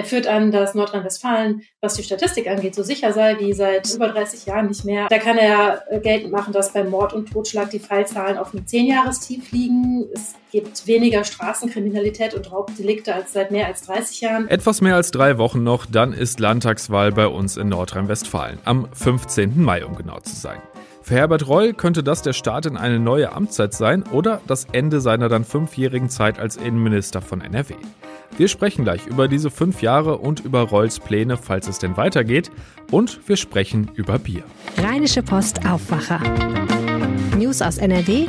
Er 0.00 0.06
führt 0.06 0.26
an, 0.26 0.50
dass 0.50 0.74
Nordrhein-Westfalen, 0.74 1.60
was 1.82 1.92
die 1.92 2.02
Statistik 2.02 2.48
angeht, 2.48 2.74
so 2.74 2.82
sicher 2.82 3.12
sei 3.12 3.38
wie 3.38 3.52
seit 3.52 3.94
über 3.94 4.08
30 4.08 4.46
Jahren 4.46 4.68
nicht 4.68 4.86
mehr. 4.86 5.08
Da 5.10 5.18
kann 5.18 5.36
er 5.36 5.82
äh, 5.90 6.00
geltend 6.00 6.32
machen, 6.32 6.54
dass 6.54 6.72
beim 6.72 6.88
Mord 6.88 7.12
und 7.12 7.30
Totschlag 7.30 7.68
die 7.68 7.80
Fallzahlen 7.80 8.38
auf 8.38 8.54
einem 8.54 8.66
Zehnjahrestief 8.66 9.52
liegen. 9.52 10.06
Es 10.14 10.36
gibt 10.52 10.86
weniger 10.86 11.22
Straßenkriminalität 11.24 12.32
und 12.32 12.50
Raubdelikte 12.50 13.14
als 13.14 13.34
seit 13.34 13.50
mehr 13.50 13.66
als 13.66 13.82
30 13.82 14.22
Jahren. 14.22 14.48
Etwas 14.48 14.80
mehr 14.80 14.94
als 14.94 15.10
drei 15.10 15.36
Wochen 15.36 15.62
noch, 15.62 15.84
dann 15.84 16.14
ist 16.14 16.40
Landtagswahl 16.40 17.12
bei 17.12 17.26
uns 17.26 17.58
in 17.58 17.68
Nordrhein-Westfalen. 17.68 18.58
Am 18.64 18.88
15. 18.94 19.60
Mai, 19.62 19.84
um 19.84 19.96
genau 19.96 20.18
zu 20.20 20.34
sein. 20.34 20.62
Für 21.02 21.16
Herbert 21.16 21.46
Reul 21.46 21.74
könnte 21.74 22.02
das 22.02 22.22
der 22.22 22.32
Start 22.32 22.64
in 22.64 22.78
eine 22.78 22.98
neue 22.98 23.32
Amtszeit 23.32 23.74
sein 23.74 24.02
oder 24.12 24.40
das 24.46 24.66
Ende 24.72 25.02
seiner 25.02 25.28
dann 25.28 25.44
fünfjährigen 25.44 26.08
Zeit 26.08 26.38
als 26.38 26.56
Innenminister 26.56 27.20
von 27.20 27.42
NRW. 27.42 27.74
Wir 28.36 28.48
sprechen 28.48 28.84
gleich 28.84 29.06
über 29.06 29.28
diese 29.28 29.50
fünf 29.50 29.82
Jahre 29.82 30.18
und 30.18 30.40
über 30.40 30.62
Rolls 30.62 31.00
Pläne, 31.00 31.36
falls 31.36 31.68
es 31.68 31.78
denn 31.78 31.96
weitergeht. 31.96 32.50
Und 32.90 33.28
wir 33.28 33.36
sprechen 33.36 33.90
über 33.94 34.18
Bier. 34.18 34.44
Rheinische 34.78 35.22
Post 35.22 35.66
Aufwacher. 35.66 36.20
News 37.36 37.62
aus 37.62 37.78
NRW 37.78 38.26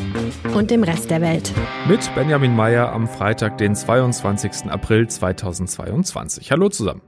und 0.56 0.72
dem 0.72 0.84
Rest 0.84 1.10
der 1.12 1.22
Welt. 1.22 1.52
Mit 1.88 2.14
Benjamin 2.16 2.56
Meyer 2.56 2.92
am 2.92 3.08
Freitag, 3.08 3.58
den 3.58 3.76
22. 3.76 4.70
April 4.70 5.08
2022. 5.08 6.52
Hallo 6.52 6.70
zusammen. 6.70 7.02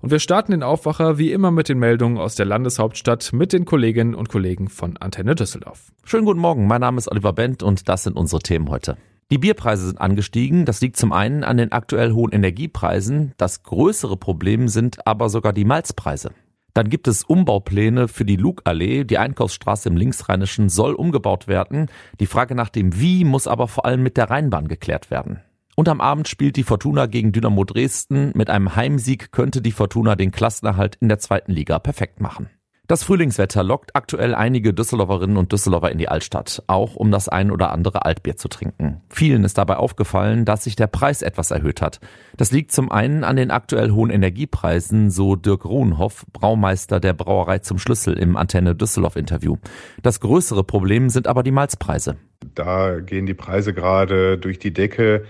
Und 0.00 0.10
wir 0.10 0.18
starten 0.18 0.52
den 0.52 0.62
Aufwacher 0.62 1.18
wie 1.18 1.32
immer 1.32 1.50
mit 1.50 1.68
den 1.68 1.78
Meldungen 1.78 2.18
aus 2.18 2.34
der 2.34 2.46
Landeshauptstadt 2.46 3.32
mit 3.32 3.52
den 3.52 3.64
Kolleginnen 3.64 4.14
und 4.14 4.28
Kollegen 4.28 4.68
von 4.68 4.96
Antenne 4.96 5.34
Düsseldorf. 5.34 5.92
Schönen 6.04 6.24
guten 6.26 6.40
Morgen, 6.40 6.66
mein 6.66 6.80
Name 6.80 6.98
ist 6.98 7.10
Oliver 7.10 7.32
Bent 7.32 7.62
und 7.62 7.88
das 7.88 8.04
sind 8.04 8.16
unsere 8.16 8.42
Themen 8.42 8.68
heute. 8.68 8.96
Die 9.30 9.38
Bierpreise 9.38 9.86
sind 9.86 10.00
angestiegen. 10.00 10.64
Das 10.64 10.80
liegt 10.80 10.96
zum 10.96 11.12
einen 11.12 11.44
an 11.44 11.56
den 11.56 11.72
aktuell 11.72 12.12
hohen 12.12 12.32
Energiepreisen. 12.32 13.32
Das 13.36 13.62
größere 13.62 14.16
Problem 14.16 14.68
sind 14.68 15.06
aber 15.06 15.28
sogar 15.28 15.52
die 15.52 15.64
Malzpreise. 15.64 16.32
Dann 16.74 16.88
gibt 16.88 17.06
es 17.06 17.24
Umbaupläne 17.24 18.08
für 18.08 18.24
die 18.24 18.36
Lugallee. 18.36 19.04
Die 19.04 19.18
Einkaufsstraße 19.18 19.88
im 19.88 19.96
Linksrheinischen 19.96 20.68
soll 20.68 20.94
umgebaut 20.94 21.46
werden. 21.48 21.86
Die 22.18 22.26
Frage 22.26 22.54
nach 22.54 22.70
dem 22.70 22.98
Wie 22.98 23.24
muss 23.24 23.46
aber 23.46 23.68
vor 23.68 23.84
allem 23.84 24.02
mit 24.02 24.16
der 24.16 24.30
Rheinbahn 24.30 24.68
geklärt 24.68 25.10
werden. 25.10 25.40
Und 25.74 25.88
am 25.88 26.00
Abend 26.00 26.28
spielt 26.28 26.56
die 26.56 26.64
Fortuna 26.64 27.06
gegen 27.06 27.32
Dynamo 27.32 27.64
Dresden. 27.64 28.32
Mit 28.34 28.50
einem 28.50 28.76
Heimsieg 28.76 29.32
könnte 29.32 29.62
die 29.62 29.72
Fortuna 29.72 30.16
den 30.16 30.30
Klassenerhalt 30.30 30.96
in 30.96 31.08
der 31.08 31.18
zweiten 31.18 31.52
Liga 31.52 31.78
perfekt 31.78 32.20
machen. 32.20 32.50
Das 32.92 33.04
Frühlingswetter 33.04 33.62
lockt 33.62 33.96
aktuell 33.96 34.34
einige 34.34 34.74
Düsseldorferinnen 34.74 35.38
und 35.38 35.50
Düsseldorfer 35.50 35.90
in 35.90 35.96
die 35.96 36.10
Altstadt, 36.10 36.62
auch 36.66 36.94
um 36.94 37.10
das 37.10 37.26
ein 37.26 37.50
oder 37.50 37.72
andere 37.72 38.04
Altbier 38.04 38.36
zu 38.36 38.48
trinken. 38.48 39.00
Vielen 39.08 39.44
ist 39.44 39.56
dabei 39.56 39.78
aufgefallen, 39.78 40.44
dass 40.44 40.64
sich 40.64 40.76
der 40.76 40.88
Preis 40.88 41.22
etwas 41.22 41.52
erhöht 41.52 41.80
hat. 41.80 42.00
Das 42.36 42.52
liegt 42.52 42.70
zum 42.70 42.92
einen 42.92 43.24
an 43.24 43.36
den 43.36 43.50
aktuell 43.50 43.92
hohen 43.92 44.10
Energiepreisen, 44.10 45.10
so 45.10 45.36
Dirk 45.36 45.64
Ruhnhoff, 45.64 46.26
Braumeister 46.34 47.00
der 47.00 47.14
Brauerei 47.14 47.60
zum 47.60 47.78
Schlüssel 47.78 48.12
im 48.18 48.36
Antenne 48.36 48.74
Düsseldorf 48.74 49.16
Interview. 49.16 49.56
Das 50.02 50.20
größere 50.20 50.62
Problem 50.62 51.08
sind 51.08 51.28
aber 51.28 51.42
die 51.42 51.50
Malzpreise. 51.50 52.16
Da 52.54 53.00
gehen 53.00 53.24
die 53.24 53.32
Preise 53.32 53.72
gerade 53.72 54.36
durch 54.36 54.58
die 54.58 54.74
Decke. 54.74 55.24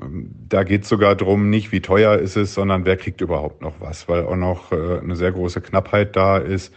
Ähm, 0.00 0.30
da 0.48 0.62
geht 0.62 0.84
es 0.84 0.88
sogar 0.88 1.16
darum, 1.16 1.50
nicht 1.50 1.72
wie 1.72 1.80
teuer 1.80 2.18
ist 2.18 2.36
es, 2.36 2.54
sondern 2.54 2.84
wer 2.84 2.96
kriegt 2.96 3.20
überhaupt 3.20 3.60
noch 3.60 3.80
was, 3.80 4.08
weil 4.08 4.24
auch 4.24 4.36
noch 4.36 4.70
äh, 4.70 5.00
eine 5.00 5.16
sehr 5.16 5.32
große 5.32 5.60
Knappheit 5.60 6.14
da 6.14 6.38
ist. 6.38 6.72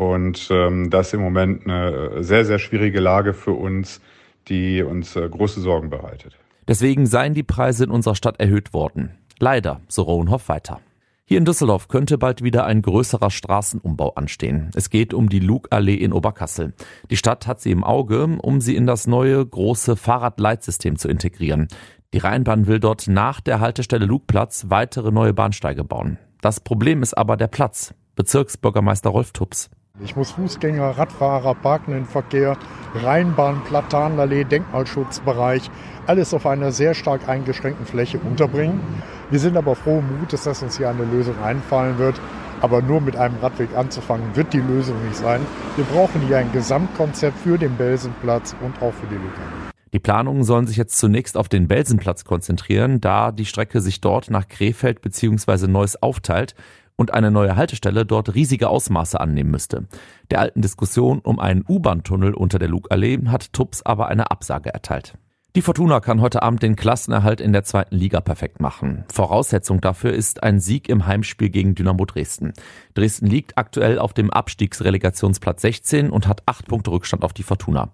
Und 0.00 0.48
ähm, 0.50 0.88
das 0.88 1.08
ist 1.08 1.12
im 1.12 1.20
Moment 1.20 1.66
eine 1.66 2.24
sehr, 2.24 2.46
sehr 2.46 2.58
schwierige 2.58 3.00
Lage 3.00 3.34
für 3.34 3.52
uns, 3.52 4.00
die 4.48 4.82
uns 4.82 5.14
äh, 5.14 5.28
große 5.28 5.60
Sorgen 5.60 5.90
bereitet. 5.90 6.38
Deswegen 6.66 7.04
seien 7.04 7.34
die 7.34 7.42
Preise 7.42 7.84
in 7.84 7.90
unserer 7.90 8.14
Stadt 8.14 8.40
erhöht 8.40 8.72
worden. 8.72 9.10
Leider, 9.38 9.82
so 9.88 10.00
Rohnhoff 10.00 10.48
weiter. 10.48 10.80
Hier 11.26 11.36
in 11.36 11.44
Düsseldorf 11.44 11.88
könnte 11.88 12.16
bald 12.16 12.42
wieder 12.42 12.64
ein 12.64 12.80
größerer 12.80 13.30
Straßenumbau 13.30 14.14
anstehen. 14.14 14.70
Es 14.74 14.88
geht 14.88 15.12
um 15.12 15.28
die 15.28 15.38
Lugallee 15.38 15.96
in 15.96 16.14
Oberkassel. 16.14 16.72
Die 17.10 17.18
Stadt 17.18 17.46
hat 17.46 17.60
sie 17.60 17.70
im 17.70 17.84
Auge, 17.84 18.24
um 18.40 18.62
sie 18.62 18.76
in 18.76 18.86
das 18.86 19.06
neue 19.06 19.44
große 19.44 19.96
Fahrradleitsystem 19.96 20.96
zu 20.96 21.08
integrieren. 21.08 21.68
Die 22.14 22.18
Rheinbahn 22.18 22.66
will 22.66 22.80
dort 22.80 23.06
nach 23.06 23.42
der 23.42 23.60
Haltestelle 23.60 24.06
Lugplatz 24.06 24.64
weitere 24.70 25.12
neue 25.12 25.34
Bahnsteige 25.34 25.84
bauen. 25.84 26.16
Das 26.40 26.60
Problem 26.60 27.02
ist 27.02 27.12
aber 27.18 27.36
der 27.36 27.48
Platz. 27.48 27.92
Bezirksbürgermeister 28.16 29.10
Rolf 29.10 29.32
Tups. 29.32 29.68
Ich 30.02 30.16
muss 30.16 30.30
Fußgänger, 30.30 30.96
Radfahrer, 30.96 31.54
parkenden 31.54 32.06
Verkehr, 32.06 32.56
Rheinbahn, 32.94 33.62
Platanallee, 33.64 34.44
Denkmalschutzbereich, 34.44 35.70
alles 36.06 36.32
auf 36.32 36.46
einer 36.46 36.72
sehr 36.72 36.94
stark 36.94 37.28
eingeschränkten 37.28 37.84
Fläche 37.84 38.18
unterbringen. 38.18 38.80
Wir 39.30 39.38
sind 39.38 39.58
aber 39.58 39.76
froh 39.76 40.00
Mutes, 40.00 40.44
dass 40.44 40.62
uns 40.62 40.78
hier 40.78 40.88
eine 40.88 41.04
Lösung 41.04 41.34
einfallen 41.42 41.98
wird. 41.98 42.18
Aber 42.62 42.82
nur 42.82 43.00
mit 43.00 43.16
einem 43.16 43.36
Radweg 43.40 43.74
anzufangen, 43.74 44.36
wird 44.36 44.52
die 44.52 44.60
Lösung 44.60 44.96
nicht 45.04 45.16
sein. 45.16 45.40
Wir 45.76 45.84
brauchen 45.84 46.20
hier 46.26 46.38
ein 46.38 46.52
Gesamtkonzept 46.52 47.38
für 47.38 47.56
den 47.56 47.76
Belsenplatz 47.76 48.54
und 48.62 48.82
auch 48.82 48.92
für 48.92 49.06
die 49.06 49.14
Lücke. 49.14 49.40
Die 49.92 49.98
Planungen 49.98 50.44
sollen 50.44 50.66
sich 50.66 50.76
jetzt 50.76 50.98
zunächst 50.98 51.36
auf 51.36 51.48
den 51.48 51.68
Belsenplatz 51.68 52.24
konzentrieren, 52.24 53.00
da 53.00 53.32
die 53.32 53.46
Strecke 53.46 53.80
sich 53.80 54.00
dort 54.00 54.30
nach 54.30 54.46
Krefeld 54.46 55.00
bzw. 55.00 55.66
Neuss 55.68 55.96
aufteilt 56.00 56.54
und 57.00 57.14
eine 57.14 57.30
neue 57.30 57.56
Haltestelle 57.56 58.04
dort 58.04 58.34
riesige 58.34 58.68
Ausmaße 58.68 59.18
annehmen 59.18 59.50
müsste. 59.50 59.86
Der 60.30 60.38
alten 60.38 60.60
Diskussion 60.60 61.20
um 61.20 61.40
einen 61.40 61.64
U-Bahn-Tunnel 61.66 62.34
unter 62.34 62.58
der 62.58 62.68
Lugallee 62.68 63.20
hat 63.28 63.54
Tubbs 63.54 63.80
aber 63.80 64.08
eine 64.08 64.30
Absage 64.30 64.68
erteilt. 64.74 65.14
Die 65.56 65.62
Fortuna 65.62 66.00
kann 66.00 66.20
heute 66.20 66.42
Abend 66.42 66.62
den 66.62 66.76
Klassenerhalt 66.76 67.40
in 67.40 67.54
der 67.54 67.64
zweiten 67.64 67.96
Liga 67.96 68.20
perfekt 68.20 68.60
machen. 68.60 69.04
Voraussetzung 69.10 69.80
dafür 69.80 70.12
ist 70.12 70.42
ein 70.42 70.60
Sieg 70.60 70.90
im 70.90 71.06
Heimspiel 71.06 71.48
gegen 71.48 71.74
Dynamo 71.74 72.04
Dresden. 72.04 72.52
Dresden 72.92 73.26
liegt 73.26 73.56
aktuell 73.56 73.98
auf 73.98 74.12
dem 74.12 74.30
Abstiegsrelegationsplatz 74.30 75.62
16 75.62 76.10
und 76.10 76.28
hat 76.28 76.42
acht 76.44 76.68
Punkte 76.68 76.90
Rückstand 76.90 77.24
auf 77.24 77.32
die 77.32 77.44
Fortuna. 77.44 77.88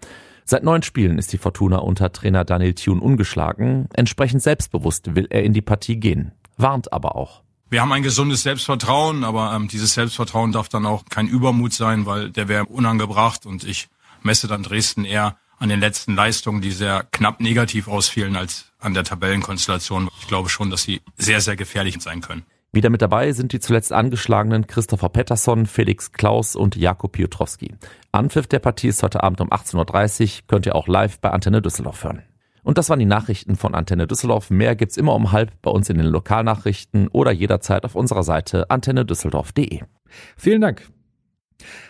Seit 0.45 0.65
neun 0.65 0.83
Spielen 0.83 1.17
ist 1.17 1.33
die 1.33 1.39
Fortuna 1.39 1.79
unter 1.79 2.11
Trainer 2.11 2.45
Daniel 2.45 2.75
Thune 2.75 3.01
ungeschlagen. 3.01 3.89
Entsprechend 3.95 4.43
selbstbewusst 4.43 5.15
will 5.15 5.29
er 5.31 5.45
in 5.45 5.53
die 5.53 5.63
Partie 5.63 6.01
gehen, 6.01 6.33
warnt 6.57 6.93
aber 6.93 7.15
auch. 7.15 7.46
Wir 7.69 7.81
haben 7.81 7.91
ein 7.91 8.05
gesundes 8.05 8.45
Selbstvertrauen, 8.45 9.25
aber 9.25 9.53
ähm, 9.53 9.67
dieses 9.67 9.95
Selbstvertrauen 9.95 10.53
darf 10.53 10.69
dann 10.69 10.87
auch 10.87 11.05
kein 11.11 11.27
Übermut 11.27 11.73
sein, 11.73 12.07
weil 12.07 12.31
der 12.31 12.47
wäre 12.47 12.67
unangebracht 12.67 13.45
und 13.45 13.65
ich 13.65 13.89
messe 14.23 14.47
dann 14.47 14.63
Dresden 14.63 15.05
eher 15.05 15.37
an 15.59 15.69
den 15.69 15.81
letzten 15.81 16.15
Leistungen, 16.15 16.61
die 16.61 16.71
sehr 16.71 17.07
knapp 17.11 17.41
negativ 17.41 17.89
ausfielen, 17.89 18.37
als 18.37 18.67
an 18.79 18.95
der 18.95 19.03
Tabellenkonstellation. 19.03 20.09
Ich 20.21 20.29
glaube 20.29 20.49
schon, 20.49 20.71
dass 20.71 20.83
sie 20.83 21.01
sehr, 21.17 21.41
sehr 21.41 21.57
gefährlich 21.57 22.01
sein 22.01 22.21
können. 22.21 22.45
Wieder 22.73 22.91
mit 22.91 23.03
dabei 23.03 23.33
sind 23.33 23.53
die 23.53 23.61
zuletzt 23.61 23.93
angeschlagenen 23.93 24.67
Christopher 24.67 25.09
Pettersson, 25.09 25.67
Felix 25.67 26.13
Klaus 26.13 26.57
und 26.57 26.77
Jakob 26.77 27.13
Piotrowski. 27.13 27.75
Anpfiff 28.13 28.47
der 28.47 28.59
Partie 28.59 28.89
ist 28.89 29.03
heute 29.03 29.23
Abend 29.23 29.41
um 29.41 29.51
18.30 29.51 30.23
Uhr, 30.23 30.31
könnt 30.47 30.67
ihr 30.67 30.77
auch 30.77 30.87
live 30.87 31.19
bei 31.19 31.31
Antenne 31.31 31.63
Düsseldorf 31.63 32.05
hören. 32.05 32.23
Und 32.67 32.79
das 32.79 32.91
waren 32.91 32.99
die 32.99 33.05
Nachrichten 33.05 33.55
von 33.55 33.77
Antenne 33.77 34.09
Düsseldorf. 34.09 34.51
Mehr 34.51 34.75
gibt's 34.75 34.97
immer 34.97 35.15
um 35.15 35.31
halb 35.31 35.53
bei 35.63 35.71
uns 35.71 35.89
in 35.89 35.99
den 35.99 36.09
Lokalnachrichten 36.09 37.07
oder 37.07 37.31
jederzeit 37.31 37.85
auf 37.85 37.95
unserer 37.95 38.25
Seite 38.25 38.69
antennedüsseldorf.de. 38.71 39.83
Vielen 40.37 40.61
Dank. 40.63 40.83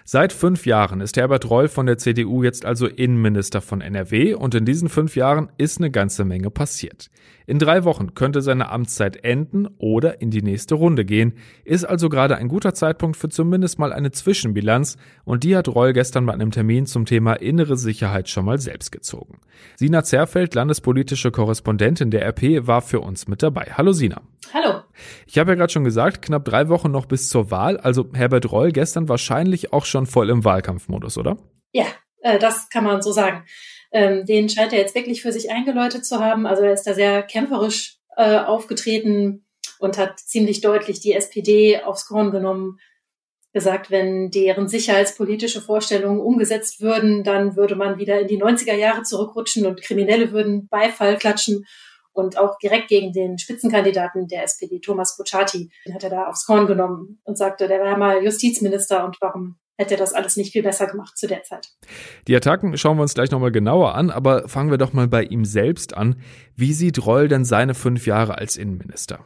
Seit 0.05 0.33
fünf 0.33 0.67
Jahren 0.67 1.01
ist 1.01 1.17
Herbert 1.17 1.51
Reul 1.51 1.69
von 1.69 1.87
der 1.87 1.99
CDU 1.99 2.43
jetzt 2.43 2.65
also 2.65 2.87
Innenminister 2.87 3.61
von 3.61 3.81
NRW 3.81 4.35
und 4.35 4.55
in 4.55 4.65
diesen 4.65 4.89
fünf 4.89 5.17
Jahren 5.17 5.51
ist 5.59 5.79
eine 5.79 5.91
ganze 5.91 6.25
Menge 6.25 6.51
passiert. 6.51 7.11
In 7.47 7.59
drei 7.59 7.85
Wochen 7.85 8.15
könnte 8.15 8.43
seine 8.43 8.71
Amtszeit 8.71 9.25
enden 9.25 9.67
oder 9.79 10.21
in 10.21 10.31
die 10.31 10.43
nächste 10.43 10.77
Runde 10.77 11.05
gehen, 11.05 11.35
ist 11.65 11.85
also 11.85 12.09
gerade 12.09 12.37
ein 12.37 12.49
guter 12.49 12.75
Zeitpunkt 12.75 13.17
für 13.17 13.29
zumindest 13.29 13.79
mal 13.79 13.93
eine 13.93 14.11
Zwischenbilanz 14.11 14.97
und 15.25 15.45
die 15.45 15.57
hat 15.57 15.69
Reul 15.69 15.93
gestern 15.93 16.27
bei 16.27 16.33
einem 16.33 16.51
Termin 16.51 16.87
zum 16.87 17.05
Thema 17.05 17.35
innere 17.35 17.77
Sicherheit 17.77 18.29
schon 18.29 18.45
mal 18.45 18.59
selbst 18.59 18.93
gezogen. 18.93 19.41
Sina 19.77 20.05
Zerfeld, 20.05 20.55
landespolitische 20.55 21.31
Korrespondentin 21.31 22.11
der 22.11 22.27
RP, 22.27 22.67
war 22.67 22.83
für 22.83 23.01
uns 23.01 23.29
mit 23.29 23.43
dabei. 23.43 23.73
Hallo 23.77 23.93
Sina. 23.93 24.23
Hallo. 24.53 24.86
Ich 25.27 25.39
habe 25.39 25.53
ja 25.53 25.55
gerade 25.55 25.73
schon 25.73 25.85
gesagt, 25.85 26.23
knapp 26.23 26.45
drei 26.45 26.69
Wochen 26.69 26.91
noch 26.91 27.07
bis 27.07 27.29
zur 27.29 27.51
Wahl, 27.51 27.77
also 27.79 28.09
Herbert 28.15 28.51
Reul 28.51 28.73
gestern 28.73 29.09
wahrscheinlich 29.09 29.73
auch 29.73 29.85
schon 29.85 30.07
voll 30.07 30.31
im 30.31 30.45
Wahlkampfmodus, 30.45 31.19
oder? 31.19 31.37
Ja, 31.73 31.87
äh, 32.23 32.39
das 32.39 32.69
kann 32.69 32.85
man 32.85 33.03
so 33.03 33.13
sagen. 33.13 33.45
Ähm, 33.93 34.25
den 34.25 34.49
scheint 34.49 34.73
er 34.73 34.79
jetzt 34.79 34.95
wirklich 34.95 35.23
für 35.23 35.33
sich 35.33 35.51
eingeläutet 35.51 36.05
zu 36.05 36.21
haben. 36.21 36.47
Also 36.47 36.63
er 36.63 36.73
ist 36.73 36.85
da 36.85 36.95
sehr 36.95 37.23
kämpferisch 37.23 37.99
äh, 38.17 38.39
aufgetreten 38.39 39.47
und 39.79 39.99
hat 39.99 40.19
ziemlich 40.19 40.61
deutlich 40.61 41.01
die 41.01 41.13
SPD 41.13 41.83
aufs 41.83 42.07
Korn 42.07 42.31
genommen, 42.31 42.79
gesagt, 43.53 43.91
wenn 43.91 44.31
deren 44.31 44.69
sicherheitspolitische 44.69 45.63
Vorstellungen 45.63 46.21
umgesetzt 46.21 46.83
würden, 46.83 47.25
dann 47.25 47.57
würde 47.57 47.75
man 47.75 47.99
wieder 47.99 48.21
in 48.21 48.29
die 48.29 48.41
90er 48.41 48.75
Jahre 48.75 49.03
zurückrutschen 49.03 49.65
und 49.65 49.81
Kriminelle 49.81 50.31
würden 50.31 50.69
Beifall 50.69 51.17
klatschen. 51.17 51.65
Und 52.17 52.39
auch 52.39 52.59
direkt 52.59 52.89
gegen 52.89 53.13
den 53.13 53.39
Spitzenkandidaten 53.39 54.27
der 54.27 54.43
SPD, 54.45 54.81
Thomas 54.81 55.17
Kutschaty, 55.17 55.69
den 55.87 55.95
hat 55.95 56.03
er 56.03 56.09
da 56.09 56.29
aufs 56.29 56.47
Korn 56.47 56.67
genommen 56.67 57.21
und 57.25 57.37
sagte, 57.37 57.69
der 57.69 57.81
war 57.81 57.99
mal 57.99 58.25
Justizminister 58.25 59.05
und 59.05 59.19
warum 59.21 59.57
hätte 59.77 59.97
das 59.97 60.15
alles 60.15 60.39
nicht 60.39 60.53
viel 60.53 60.63
besser 60.63 60.87
gemacht 60.87 61.19
zu 61.19 61.27
der 61.27 61.43
Zeit. 61.43 61.69
Die 62.27 62.35
Attacken 62.35 62.79
schauen 62.79 62.97
wir 62.97 63.03
uns 63.03 63.13
gleich 63.13 63.31
nochmal 63.31 63.53
genauer 63.53 63.95
an, 63.95 64.11
aber 64.11 64.49
fangen 64.49 64.71
wir 64.71 64.79
doch 64.79 64.95
mal 64.95 65.09
bei 65.09 65.25
ihm 65.25 65.45
selbst 65.45 65.95
an. 65.95 66.23
Wie 66.55 66.73
sieht 66.73 67.05
Reul 67.05 67.29
denn 67.29 67.45
seine 67.45 67.75
fünf 67.75 68.07
Jahre 68.07 68.39
als 68.39 68.57
Innenminister? 68.57 69.23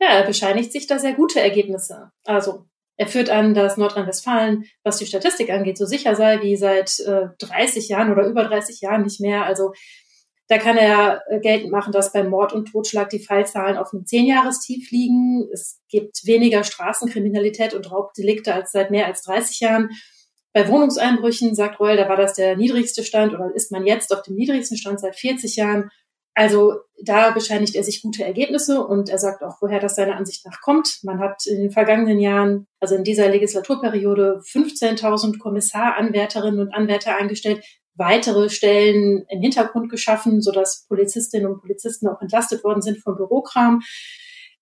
Ja, 0.00 0.08
er 0.08 0.26
bescheinigt 0.26 0.72
sich 0.72 0.86
da 0.86 0.98
sehr 0.98 1.12
gute 1.12 1.40
Ergebnisse. 1.40 2.10
Also 2.24 2.64
er 2.96 3.06
führt 3.06 3.28
an, 3.28 3.52
dass 3.52 3.76
Nordrhein-Westfalen, 3.76 4.64
was 4.82 4.96
die 4.96 5.06
Statistik 5.06 5.50
angeht, 5.50 5.76
so 5.76 5.84
sicher 5.84 6.16
sei 6.16 6.40
wie 6.40 6.56
seit 6.56 7.00
äh, 7.00 7.28
30 7.38 7.90
Jahren 7.90 8.10
oder 8.10 8.26
über 8.26 8.44
30 8.44 8.80
Jahren 8.80 9.02
nicht 9.02 9.20
mehr. 9.20 9.44
Also 9.44 9.72
da 10.50 10.58
kann 10.58 10.76
er 10.76 11.22
äh, 11.28 11.38
geltend 11.38 11.70
machen, 11.70 11.92
dass 11.92 12.12
beim 12.12 12.28
Mord 12.28 12.52
und 12.52 12.72
Totschlag 12.72 13.08
die 13.08 13.20
Fallzahlen 13.20 13.76
auf 13.76 13.92
einem 13.92 14.04
Zehnjahrestief 14.04 14.90
liegen. 14.90 15.48
Es 15.52 15.78
gibt 15.88 16.26
weniger 16.26 16.64
Straßenkriminalität 16.64 17.72
und 17.72 17.88
Raubdelikte 17.88 18.52
als 18.52 18.72
seit 18.72 18.90
mehr 18.90 19.06
als 19.06 19.22
30 19.22 19.60
Jahren. 19.60 19.90
Bei 20.52 20.66
Wohnungseinbrüchen, 20.66 21.54
sagt 21.54 21.78
Reul, 21.78 21.96
da 21.96 22.08
war 22.08 22.16
das 22.16 22.34
der 22.34 22.56
niedrigste 22.56 23.04
Stand 23.04 23.32
oder 23.32 23.54
ist 23.54 23.70
man 23.70 23.86
jetzt 23.86 24.12
auf 24.12 24.22
dem 24.22 24.34
niedrigsten 24.34 24.76
Stand 24.76 24.98
seit 24.98 25.14
40 25.14 25.54
Jahren. 25.54 25.88
Also 26.34 26.80
da 27.00 27.30
bescheinigt 27.30 27.76
er 27.76 27.84
sich 27.84 28.02
gute 28.02 28.24
Ergebnisse 28.24 28.84
und 28.84 29.08
er 29.08 29.18
sagt 29.18 29.44
auch, 29.44 29.58
woher 29.60 29.78
das 29.78 29.94
seiner 29.94 30.16
Ansicht 30.16 30.44
nach 30.46 30.60
kommt. 30.60 30.98
Man 31.04 31.20
hat 31.20 31.46
in 31.46 31.60
den 31.60 31.70
vergangenen 31.70 32.18
Jahren, 32.18 32.66
also 32.80 32.96
in 32.96 33.04
dieser 33.04 33.28
Legislaturperiode, 33.28 34.40
15.000 34.44 35.38
Kommissaranwärterinnen 35.38 36.58
und 36.58 36.74
Anwärter 36.74 37.16
eingestellt, 37.16 37.64
weitere 37.94 38.48
Stellen 38.48 39.24
im 39.28 39.40
Hintergrund 39.40 39.90
geschaffen, 39.90 40.40
sodass 40.40 40.86
Polizistinnen 40.88 41.50
und 41.50 41.60
Polizisten 41.60 42.08
auch 42.08 42.20
entlastet 42.20 42.64
worden 42.64 42.82
sind 42.82 42.98
vom 42.98 43.16
Bürokram. 43.16 43.80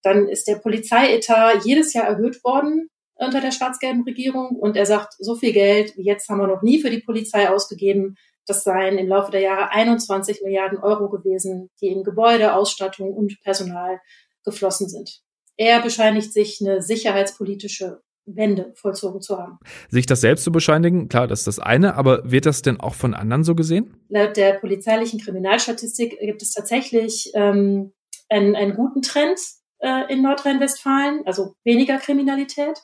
Dann 0.02 0.28
ist 0.28 0.46
der 0.48 0.56
Polizeietat 0.56 1.64
jedes 1.64 1.92
Jahr 1.92 2.06
erhöht 2.06 2.42
worden 2.44 2.88
unter 3.18 3.40
der 3.40 3.50
schwarz-gelben 3.50 4.04
Regierung 4.04 4.56
und 4.56 4.76
er 4.76 4.86
sagt, 4.86 5.14
so 5.18 5.34
viel 5.34 5.52
Geld 5.52 5.96
wie 5.96 6.04
jetzt 6.04 6.28
haben 6.28 6.38
wir 6.38 6.46
noch 6.46 6.62
nie 6.62 6.80
für 6.80 6.90
die 6.90 7.00
Polizei 7.00 7.50
ausgegeben. 7.50 8.16
Das 8.46 8.62
seien 8.62 8.96
im 8.96 9.08
Laufe 9.08 9.32
der 9.32 9.40
Jahre 9.40 9.70
21 9.72 10.40
Milliarden 10.42 10.78
Euro 10.78 11.10
gewesen, 11.10 11.68
die 11.80 11.88
in 11.88 12.04
Gebäude, 12.04 12.54
Ausstattung 12.54 13.12
und 13.12 13.40
Personal 13.42 14.00
geflossen 14.44 14.88
sind. 14.88 15.20
Er 15.56 15.82
bescheinigt 15.82 16.32
sich 16.32 16.60
eine 16.60 16.80
sicherheitspolitische 16.80 18.00
Wende 18.36 18.72
vollzogen 18.74 19.20
zu 19.20 19.38
haben. 19.38 19.58
Sich 19.88 20.06
das 20.06 20.20
selbst 20.20 20.44
zu 20.44 20.52
bescheinigen, 20.52 21.08
klar, 21.08 21.26
das 21.26 21.40
ist 21.40 21.46
das 21.46 21.58
eine, 21.58 21.94
aber 21.94 22.30
wird 22.30 22.46
das 22.46 22.62
denn 22.62 22.80
auch 22.80 22.94
von 22.94 23.14
anderen 23.14 23.44
so 23.44 23.54
gesehen? 23.54 23.96
Laut 24.08 24.36
der 24.36 24.54
polizeilichen 24.54 25.20
Kriminalstatistik 25.20 26.18
gibt 26.20 26.42
es 26.42 26.52
tatsächlich 26.52 27.32
ähm, 27.34 27.92
einen, 28.28 28.56
einen 28.56 28.74
guten 28.74 29.02
Trend 29.02 29.38
äh, 29.78 30.12
in 30.12 30.22
Nordrhein-Westfalen, 30.22 31.22
also 31.26 31.54
weniger 31.64 31.98
Kriminalität. 31.98 32.78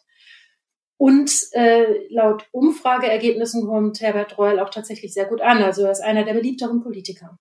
Und 0.96 1.30
äh, 1.52 1.84
laut 2.08 2.46
Umfrageergebnissen 2.52 3.66
kommt 3.66 4.00
Herbert 4.00 4.38
Reul 4.38 4.60
auch 4.60 4.70
tatsächlich 4.70 5.12
sehr 5.12 5.24
gut 5.24 5.40
an. 5.40 5.62
Also 5.62 5.82
er 5.82 5.90
ist 5.90 6.00
einer 6.00 6.24
der 6.24 6.34
beliebteren 6.34 6.82
Politiker. 6.82 7.36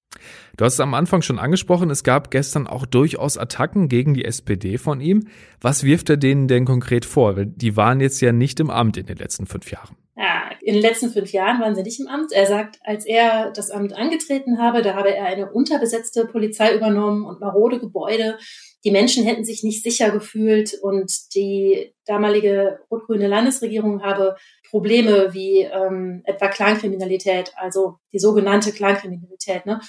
Du 0.57 0.65
hast 0.65 0.73
es 0.73 0.79
am 0.79 0.93
Anfang 0.93 1.21
schon 1.21 1.39
angesprochen, 1.39 1.89
es 1.89 2.03
gab 2.03 2.31
gestern 2.31 2.67
auch 2.67 2.85
durchaus 2.85 3.37
Attacken 3.37 3.89
gegen 3.89 4.13
die 4.13 4.25
SPD 4.25 4.77
von 4.77 5.01
ihm. 5.01 5.27
Was 5.61 5.83
wirft 5.83 6.09
er 6.09 6.17
denen 6.17 6.47
denn 6.47 6.65
konkret 6.65 7.05
vor? 7.05 7.35
Weil 7.37 7.45
die 7.45 7.77
waren 7.77 7.99
jetzt 7.99 8.21
ja 8.21 8.31
nicht 8.31 8.59
im 8.59 8.69
Amt 8.69 8.97
in 8.97 9.05
den 9.05 9.17
letzten 9.17 9.45
fünf 9.45 9.71
Jahren. 9.71 9.95
Ja, 10.15 10.51
in 10.61 10.73
den 10.73 10.81
letzten 10.81 11.09
fünf 11.09 11.31
Jahren 11.31 11.59
waren 11.59 11.75
sie 11.75 11.83
nicht 11.83 11.99
im 11.99 12.07
Amt. 12.07 12.31
Er 12.31 12.45
sagt, 12.45 12.79
als 12.83 13.05
er 13.05 13.51
das 13.51 13.71
Amt 13.71 13.93
angetreten 13.93 14.59
habe, 14.59 14.81
da 14.81 14.95
habe 14.95 15.13
er 15.13 15.25
eine 15.25 15.51
unterbesetzte 15.51 16.25
Polizei 16.25 16.75
übernommen 16.75 17.25
und 17.25 17.39
marode 17.39 17.79
Gebäude 17.79 18.37
die 18.83 18.91
Menschen 18.91 19.23
hätten 19.23 19.45
sich 19.45 19.63
nicht 19.63 19.83
sicher 19.83 20.11
gefühlt 20.11 20.73
und 20.81 21.33
die 21.35 21.93
damalige 22.05 22.79
rot-grüne 22.91 23.27
Landesregierung 23.27 24.03
habe 24.03 24.35
Probleme 24.69 25.33
wie 25.33 25.61
ähm, 25.61 26.21
etwa 26.25 26.47
Clankriminalität, 26.49 27.53
also 27.55 27.97
die 28.11 28.19
sogenannte 28.19 28.71
Clankriminalität, 28.71 29.65
ne? 29.65 29.79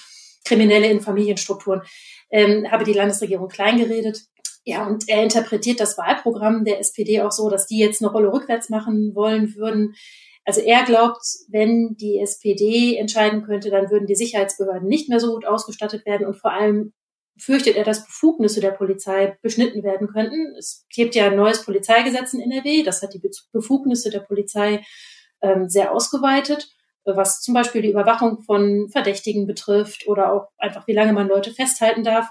Kriminelle 0.45 0.87
in 0.87 1.01
Familienstrukturen, 1.01 1.81
ähm, 2.29 2.71
habe 2.71 2.83
die 2.83 2.93
Landesregierung 2.93 3.47
kleingeredet. 3.47 4.21
Ja, 4.63 4.85
und 4.85 5.09
er 5.09 5.23
interpretiert 5.23 5.79
das 5.79 5.97
Wahlprogramm 5.97 6.65
der 6.65 6.79
SPD 6.79 7.21
auch 7.21 7.31
so, 7.31 7.49
dass 7.49 7.67
die 7.67 7.79
jetzt 7.79 8.01
eine 8.01 8.11
Rolle 8.11 8.31
rückwärts 8.31 8.69
machen 8.69 9.13
wollen 9.15 9.55
würden. 9.55 9.95
Also 10.43 10.61
er 10.61 10.83
glaubt, 10.83 11.25
wenn 11.49 11.95
die 11.97 12.19
SPD 12.19 12.95
entscheiden 12.95 13.43
könnte, 13.43 13.71
dann 13.71 13.89
würden 13.89 14.05
die 14.05 14.15
Sicherheitsbehörden 14.15 14.87
nicht 14.87 15.09
mehr 15.09 15.19
so 15.19 15.33
gut 15.33 15.45
ausgestattet 15.45 16.05
werden 16.05 16.27
und 16.27 16.35
vor 16.35 16.51
allem 16.51 16.93
fürchtet 17.37 17.75
er, 17.75 17.83
dass 17.83 18.05
Befugnisse 18.05 18.61
der 18.61 18.71
Polizei 18.71 19.37
beschnitten 19.41 19.83
werden 19.83 20.07
könnten. 20.07 20.55
Es 20.57 20.85
gibt 20.93 21.15
ja 21.15 21.27
ein 21.27 21.35
neues 21.35 21.63
Polizeigesetz 21.63 22.33
in 22.33 22.41
NRW, 22.41 22.83
das 22.83 23.01
hat 23.01 23.13
die 23.13 23.21
Befugnisse 23.51 24.09
der 24.09 24.21
Polizei 24.21 24.85
ähm, 25.41 25.69
sehr 25.69 25.91
ausgeweitet, 25.91 26.69
was 27.03 27.41
zum 27.41 27.53
Beispiel 27.53 27.81
die 27.81 27.91
Überwachung 27.91 28.41
von 28.41 28.89
Verdächtigen 28.89 29.45
betrifft 29.45 30.07
oder 30.07 30.31
auch 30.31 30.47
einfach, 30.57 30.87
wie 30.87 30.93
lange 30.93 31.13
man 31.13 31.27
Leute 31.27 31.51
festhalten 31.51 32.03
darf. 32.03 32.29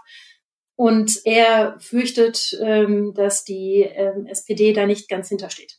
Und 0.76 1.21
er 1.25 1.76
fürchtet, 1.79 2.59
ähm, 2.61 3.15
dass 3.15 3.44
die 3.44 3.82
ähm, 3.82 4.26
SPD 4.26 4.73
da 4.73 4.87
nicht 4.87 5.09
ganz 5.09 5.29
hintersteht. 5.29 5.79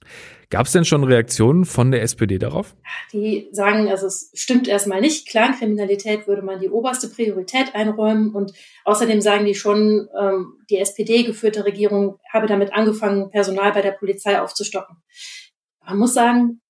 Gab 0.50 0.68
es 0.68 0.72
denn 0.72 0.86
schon 0.86 1.04
Reaktionen 1.04 1.66
von 1.66 1.92
der 1.92 2.02
SPD 2.02 2.38
darauf? 2.38 2.78
Die 3.12 3.50
sagen, 3.52 3.90
also 3.90 4.08
es 4.08 4.32
stimmt 4.34 4.70
erstmal 4.70 5.02
nicht. 5.02 5.28
Clankriminalität 5.28 6.28
würde 6.28 6.44
man 6.44 6.60
die 6.60 6.70
oberste 6.70 7.10
Priorität 7.10 7.76
einräumen. 7.76 8.34
Und 8.34 8.54
außerdem 8.86 9.20
sagen 9.20 9.46
die 9.46 9.56
schon, 9.56 10.08
ähm, 10.18 10.54
die 10.70 10.78
SPD-geführte 10.78 11.66
Regierung 11.66 12.20
habe 12.32 12.48
damit 12.48 12.74
angefangen, 12.74 13.32
Personal 13.32 13.74
bei 13.74 13.82
der 13.82 13.92
Polizei 13.92 14.40
aufzustocken. 14.40 14.96
Man 15.86 15.98
muss 15.98 16.14
sagen, 16.14 16.62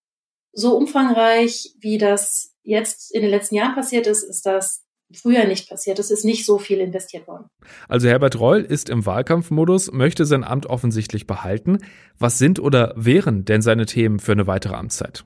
so 0.52 0.76
umfangreich, 0.76 1.76
wie 1.80 1.98
das 2.00 2.56
jetzt 2.64 3.14
in 3.14 3.22
den 3.22 3.30
letzten 3.30 3.56
Jahren 3.56 3.76
passiert 3.76 4.08
ist, 4.08 4.24
ist 4.24 4.46
das 4.46 4.85
früher 5.16 5.46
nicht 5.46 5.70
passiert. 5.70 6.00
Es 6.00 6.12
ist 6.12 6.26
nicht 6.26 6.46
so 6.46 6.58
viel 6.58 6.80
investiert 6.80 7.28
worden. 7.28 7.48
Also 7.88 8.08
Herbert 8.08 8.40
Reul 8.40 8.62
ist 8.62 8.90
im 8.90 9.06
Wahlkampfmodus, 9.06 9.92
möchte 9.92 10.26
sein 10.26 10.44
Amt 10.44 10.66
offensichtlich 10.66 11.28
behalten. 11.28 11.80
Was 12.18 12.38
sind 12.38 12.60
oder 12.60 12.94
wären 12.96 13.46
denn 13.46 13.62
seine 13.62 13.86
Themen 13.86 14.20
für 14.20 14.34
eine 14.34 14.48
weitere 14.48 14.76
Amtszeit? 14.76 15.26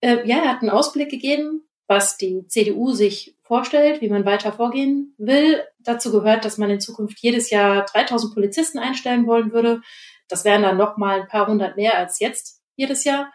Äh, 0.00 0.26
ja, 0.26 0.38
er 0.38 0.50
hat 0.50 0.62
einen 0.62 0.70
Ausblick 0.70 1.10
gegeben, 1.10 1.62
was 1.86 2.16
die 2.16 2.46
CDU 2.48 2.92
sich 2.92 3.36
vorstellt, 3.42 4.00
wie 4.00 4.08
man 4.08 4.24
weiter 4.24 4.52
vorgehen 4.52 5.14
will. 5.18 5.62
Dazu 5.78 6.10
gehört, 6.10 6.44
dass 6.44 6.58
man 6.58 6.70
in 6.70 6.80
Zukunft 6.80 7.18
jedes 7.20 7.50
Jahr 7.50 7.84
3000 7.84 8.34
Polizisten 8.34 8.78
einstellen 8.78 9.26
wollen 9.26 9.52
würde. 9.52 9.82
Das 10.28 10.44
wären 10.44 10.62
dann 10.62 10.76
noch 10.76 10.96
mal 10.96 11.20
ein 11.20 11.28
paar 11.28 11.46
hundert 11.46 11.76
mehr 11.76 11.96
als 11.96 12.18
jetzt 12.18 12.60
jedes 12.74 13.04
Jahr. 13.04 13.32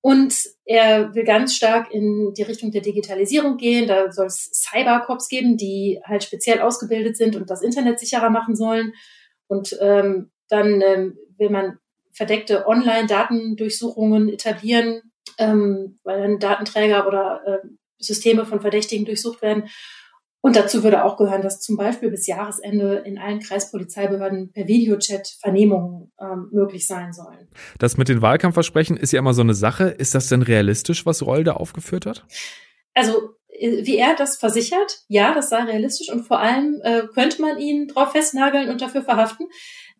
Und 0.00 0.34
er 0.64 1.14
will 1.14 1.24
ganz 1.24 1.54
stark 1.54 1.92
in 1.92 2.32
die 2.34 2.42
Richtung 2.42 2.70
der 2.70 2.82
Digitalisierung 2.82 3.56
gehen. 3.56 3.88
Da 3.88 4.12
soll 4.12 4.26
es 4.26 4.50
Cybercops 4.52 5.28
geben, 5.28 5.56
die 5.56 6.00
halt 6.04 6.22
speziell 6.22 6.60
ausgebildet 6.60 7.16
sind 7.16 7.34
und 7.34 7.50
das 7.50 7.62
Internet 7.62 7.98
sicherer 7.98 8.30
machen 8.30 8.54
sollen. 8.54 8.92
Und 9.48 9.76
ähm, 9.80 10.30
dann 10.48 10.80
ähm, 10.82 11.18
will 11.36 11.50
man 11.50 11.78
verdeckte 12.12 12.66
Online-Datendurchsuchungen 12.66 14.28
etablieren, 14.28 15.02
ähm, 15.38 15.98
weil 16.04 16.20
dann 16.20 16.38
Datenträger 16.38 17.06
oder 17.06 17.42
äh, 17.46 17.68
Systeme 17.98 18.44
von 18.44 18.60
Verdächtigen 18.60 19.04
durchsucht 19.04 19.42
werden. 19.42 19.68
Und 20.40 20.54
dazu 20.54 20.84
würde 20.84 21.04
auch 21.04 21.16
gehören, 21.16 21.42
dass 21.42 21.60
zum 21.60 21.76
Beispiel 21.76 22.10
bis 22.10 22.26
Jahresende 22.26 23.02
in 23.04 23.18
allen 23.18 23.40
Kreispolizeibehörden 23.40 24.52
per 24.52 24.68
Videochat 24.68 25.36
Vernehmungen 25.40 26.12
ähm, 26.20 26.48
möglich 26.52 26.86
sein 26.86 27.12
sollen. 27.12 27.48
Das 27.78 27.96
mit 27.96 28.08
den 28.08 28.22
Wahlkampfversprechen 28.22 28.96
ist 28.96 29.12
ja 29.12 29.18
immer 29.18 29.34
so 29.34 29.42
eine 29.42 29.54
Sache. 29.54 29.88
Ist 29.88 30.14
das 30.14 30.28
denn 30.28 30.42
realistisch, 30.42 31.06
was 31.06 31.26
Reul 31.26 31.42
da 31.42 31.54
aufgeführt 31.54 32.06
hat? 32.06 32.24
Also 32.94 33.34
äh, 33.48 33.84
wie 33.84 33.96
er 33.96 34.14
das 34.14 34.36
versichert, 34.36 35.04
ja, 35.08 35.34
das 35.34 35.48
sei 35.48 35.64
realistisch 35.64 36.10
und 36.12 36.24
vor 36.24 36.38
allem 36.38 36.80
äh, 36.82 37.02
könnte 37.12 37.42
man 37.42 37.58
ihn 37.58 37.88
drauf 37.88 38.12
festnageln 38.12 38.70
und 38.70 38.80
dafür 38.80 39.02
verhaften 39.02 39.46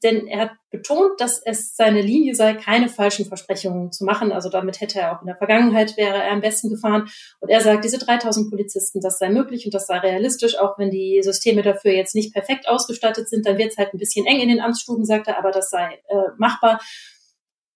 denn 0.02 0.26
er 0.26 0.40
hat 0.40 0.50
betont, 0.70 1.20
dass 1.20 1.40
es 1.44 1.76
seine 1.76 2.02
Linie 2.02 2.34
sei, 2.34 2.54
keine 2.54 2.88
falschen 2.88 3.24
Versprechungen 3.24 3.92
zu 3.92 4.04
machen. 4.04 4.32
Also 4.32 4.50
damit 4.50 4.80
hätte 4.80 5.00
er 5.00 5.16
auch 5.16 5.22
in 5.22 5.26
der 5.26 5.36
Vergangenheit 5.36 5.96
wäre 5.96 6.22
er 6.22 6.32
am 6.32 6.40
besten 6.40 6.68
gefahren. 6.68 7.08
Und 7.40 7.48
er 7.48 7.60
sagt, 7.60 7.84
diese 7.84 7.98
3000 7.98 8.50
Polizisten, 8.50 9.00
das 9.00 9.18
sei 9.18 9.30
möglich 9.30 9.64
und 9.64 9.74
das 9.74 9.86
sei 9.86 9.98
realistisch, 9.98 10.58
auch 10.58 10.78
wenn 10.78 10.90
die 10.90 11.20
Systeme 11.22 11.62
dafür 11.62 11.92
jetzt 11.92 12.14
nicht 12.14 12.32
perfekt 12.32 12.68
ausgestattet 12.68 13.28
sind, 13.28 13.46
dann 13.46 13.58
wird 13.58 13.72
es 13.72 13.78
halt 13.78 13.94
ein 13.94 13.98
bisschen 13.98 14.26
eng 14.26 14.40
in 14.40 14.48
den 14.48 14.60
Amtsstuben, 14.60 15.04
sagt 15.04 15.28
er, 15.28 15.38
aber 15.38 15.50
das 15.50 15.70
sei 15.70 16.00
äh, 16.08 16.14
machbar. 16.36 16.80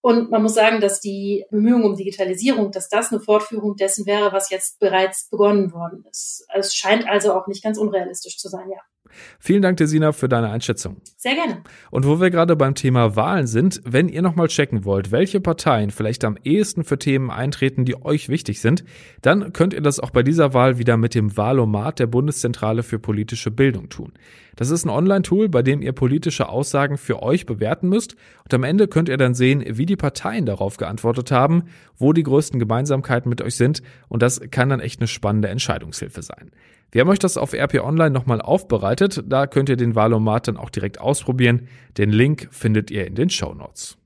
Und 0.03 0.33
man 0.33 0.43
muss 0.43 0.55
sagen, 0.55 0.81
dass 0.81 1.01
die 1.01 1.47
Bemühungen 1.51 1.85
um 1.85 1.97
Digitalisierung, 1.97 2.73
dass 2.73 2.89
das 2.89 3.13
eine 3.13 3.21
Fortführung 3.21 3.77
dessen 3.77 4.05
wäre, 4.05 4.33
was 4.33 4.51
jetzt 4.51 4.81
bereits 4.81 5.29
begonnen 5.31 5.73
worden 5.73 6.05
ist. 6.11 6.45
Es 6.53 6.75
scheint 6.75 7.09
also 7.09 7.33
auch 7.35 7.47
nicht 7.47 7.63
ganz 7.63 7.79
unrealistisch 7.79 8.37
zu 8.37 8.49
sein, 8.49 8.69
ja. 8.69 8.81
Vielen 9.39 9.63
Dank, 9.63 9.77
Desina, 9.77 10.13
für 10.13 10.29
deine 10.29 10.51
Einschätzung. 10.51 10.97
Sehr 11.17 11.35
gerne. 11.35 11.63
Und 11.91 12.07
wo 12.07 12.21
wir 12.21 12.31
gerade 12.31 12.57
beim 12.57 12.75
Thema 12.75 13.17
Wahlen 13.17 13.47
sind, 13.47 13.81
wenn 13.85 14.09
ihr 14.09 14.23
nochmal 14.23 14.49
checken 14.49 14.85
wollt, 14.85 15.13
welche 15.13 15.41
Parteien 15.41 15.91
vielleicht 15.91 16.25
am 16.25 16.37
ehesten 16.43 16.85
für 16.85 16.99
Themen 16.99 17.31
eintreten, 17.31 17.85
die 17.85 18.03
euch 18.05 18.29
wichtig 18.29 18.61
sind, 18.61 18.85
dann 19.21 19.53
könnt 19.53 19.75
ihr 19.75 19.83
das 19.83 20.01
auch 20.01 20.11
bei 20.11 20.23
dieser 20.23 20.55
Wahl 20.55 20.79
wieder 20.79 20.97
mit 20.97 21.15
dem 21.15 21.37
Wahlomat 21.37 21.99
der 21.99 22.07
Bundeszentrale 22.07 22.83
für 22.83 22.99
politische 22.99 23.51
Bildung 23.51 23.89
tun. 23.89 24.13
Das 24.57 24.71
ist 24.71 24.85
ein 24.85 24.91
Online-Tool, 24.91 25.49
bei 25.49 25.63
dem 25.63 25.81
ihr 25.81 25.93
politische 25.93 26.49
Aussagen 26.49 26.99
für 26.99 27.23
euch 27.23 27.47
bewerten 27.47 27.89
müsst 27.89 28.17
und 28.45 28.53
am 28.53 28.65
Ende 28.65 28.87
könnt 28.87 29.09
ihr 29.09 29.17
dann 29.17 29.35
sehen, 29.35 29.65
wie 29.67 29.87
die 29.87 29.97
Parteien 29.97 30.45
darauf 30.45 30.77
geantwortet 30.77 31.31
haben, 31.31 31.65
wo 31.97 32.13
die 32.13 32.23
größten 32.23 32.59
Gemeinsamkeiten 32.59 33.31
mit 33.31 33.41
euch 33.41 33.57
sind 33.57 33.83
und 34.09 34.23
das 34.23 34.41
kann 34.51 34.69
dann 34.69 34.81
echt 34.81 35.01
eine 35.01 35.09
spannende 35.09 35.49
Entscheidungshilfe 35.49 36.23
sein. 36.23 36.51
Wir 36.93 37.01
haben 37.01 37.09
euch 37.09 37.19
das 37.19 37.39
auf 37.39 37.55
RP 37.55 37.81
Online 37.83 38.11
nochmal 38.11 38.43
aufbereitet. 38.43 39.25
Da 39.27 39.47
könnt 39.47 39.71
ihr 39.71 39.77
den 39.77 39.95
Valomat 39.95 40.47
dann 40.47 40.59
auch 40.59 40.69
direkt 40.69 41.01
ausprobieren. 41.01 41.69
Den 41.97 42.11
Link 42.11 42.49
findet 42.51 42.91
ihr 42.91 43.07
in 43.07 43.15
den 43.15 43.31
Show 43.31 43.55
Notes. 43.55 43.97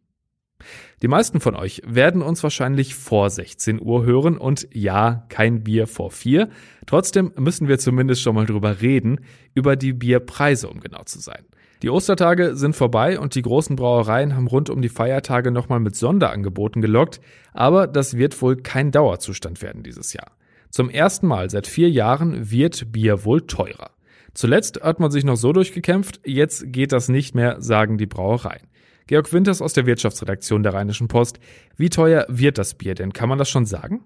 Die 1.02 1.09
meisten 1.09 1.40
von 1.40 1.57
euch 1.57 1.83
werden 1.85 2.23
uns 2.23 2.45
wahrscheinlich 2.45 2.95
vor 2.95 3.28
16 3.28 3.83
Uhr 3.83 4.05
hören 4.05 4.38
und 4.38 4.69
ja, 4.73 5.26
kein 5.28 5.64
Bier 5.64 5.88
vor 5.88 6.12
vier. 6.12 6.49
Trotzdem 6.87 7.33
müssen 7.37 7.66
wir 7.66 7.78
zumindest 7.78 8.23
schon 8.23 8.37
mal 8.37 8.47
drüber 8.47 8.81
reden, 8.81 9.21
über 9.52 9.75
die 9.75 9.93
Bierpreise, 9.93 10.69
um 10.69 10.78
genau 10.78 11.02
zu 11.02 11.19
sein. 11.19 11.45
Die 11.83 11.90
Ostertage 11.90 12.57
sind 12.57 12.75
vorbei 12.75 13.19
und 13.19 13.35
die 13.35 13.43
großen 13.43 13.76
Brauereien 13.76 14.35
haben 14.35 14.47
rund 14.47 14.71
um 14.71 14.81
die 14.81 14.88
Feiertage 14.88 15.50
nochmal 15.50 15.81
mit 15.81 15.97
Sonderangeboten 15.97 16.81
gelockt, 16.81 17.21
aber 17.52 17.87
das 17.87 18.16
wird 18.16 18.40
wohl 18.40 18.57
kein 18.57 18.93
Dauerzustand 18.93 19.61
werden 19.61 19.83
dieses 19.83 20.12
Jahr. 20.14 20.36
Zum 20.76 20.90
ersten 20.90 21.26
Mal 21.26 21.49
seit 21.49 21.66
vier 21.66 21.88
Jahren 21.88 22.50
wird 22.50 22.92
Bier 22.92 23.25
wohl 23.25 23.47
teurer. 23.47 23.92
Zuletzt 24.35 24.83
hat 24.83 25.00
man 25.00 25.11
sich 25.11 25.25
noch 25.25 25.37
so 25.37 25.54
durchgekämpft, 25.54 26.21
jetzt 26.26 26.71
geht 26.71 26.92
das 26.92 27.09
nicht 27.09 27.35
mehr, 27.35 27.62
sagen 27.62 27.97
die 27.97 28.04
Brauereien. 28.04 28.66
Georg 29.06 29.33
Winters 29.33 29.62
aus 29.62 29.73
der 29.73 29.87
Wirtschaftsredaktion 29.87 30.62
der 30.62 30.75
Rheinischen 30.75 31.09
Post. 31.09 31.40
Wie 31.78 31.88
teuer 31.88 32.26
wird 32.28 32.59
das 32.59 32.75
Bier 32.75 32.95
denn? 32.95 33.14
Kann 33.14 33.30
man 33.30 33.38
das 33.38 33.49
schon 33.49 33.64
sagen? 33.64 34.04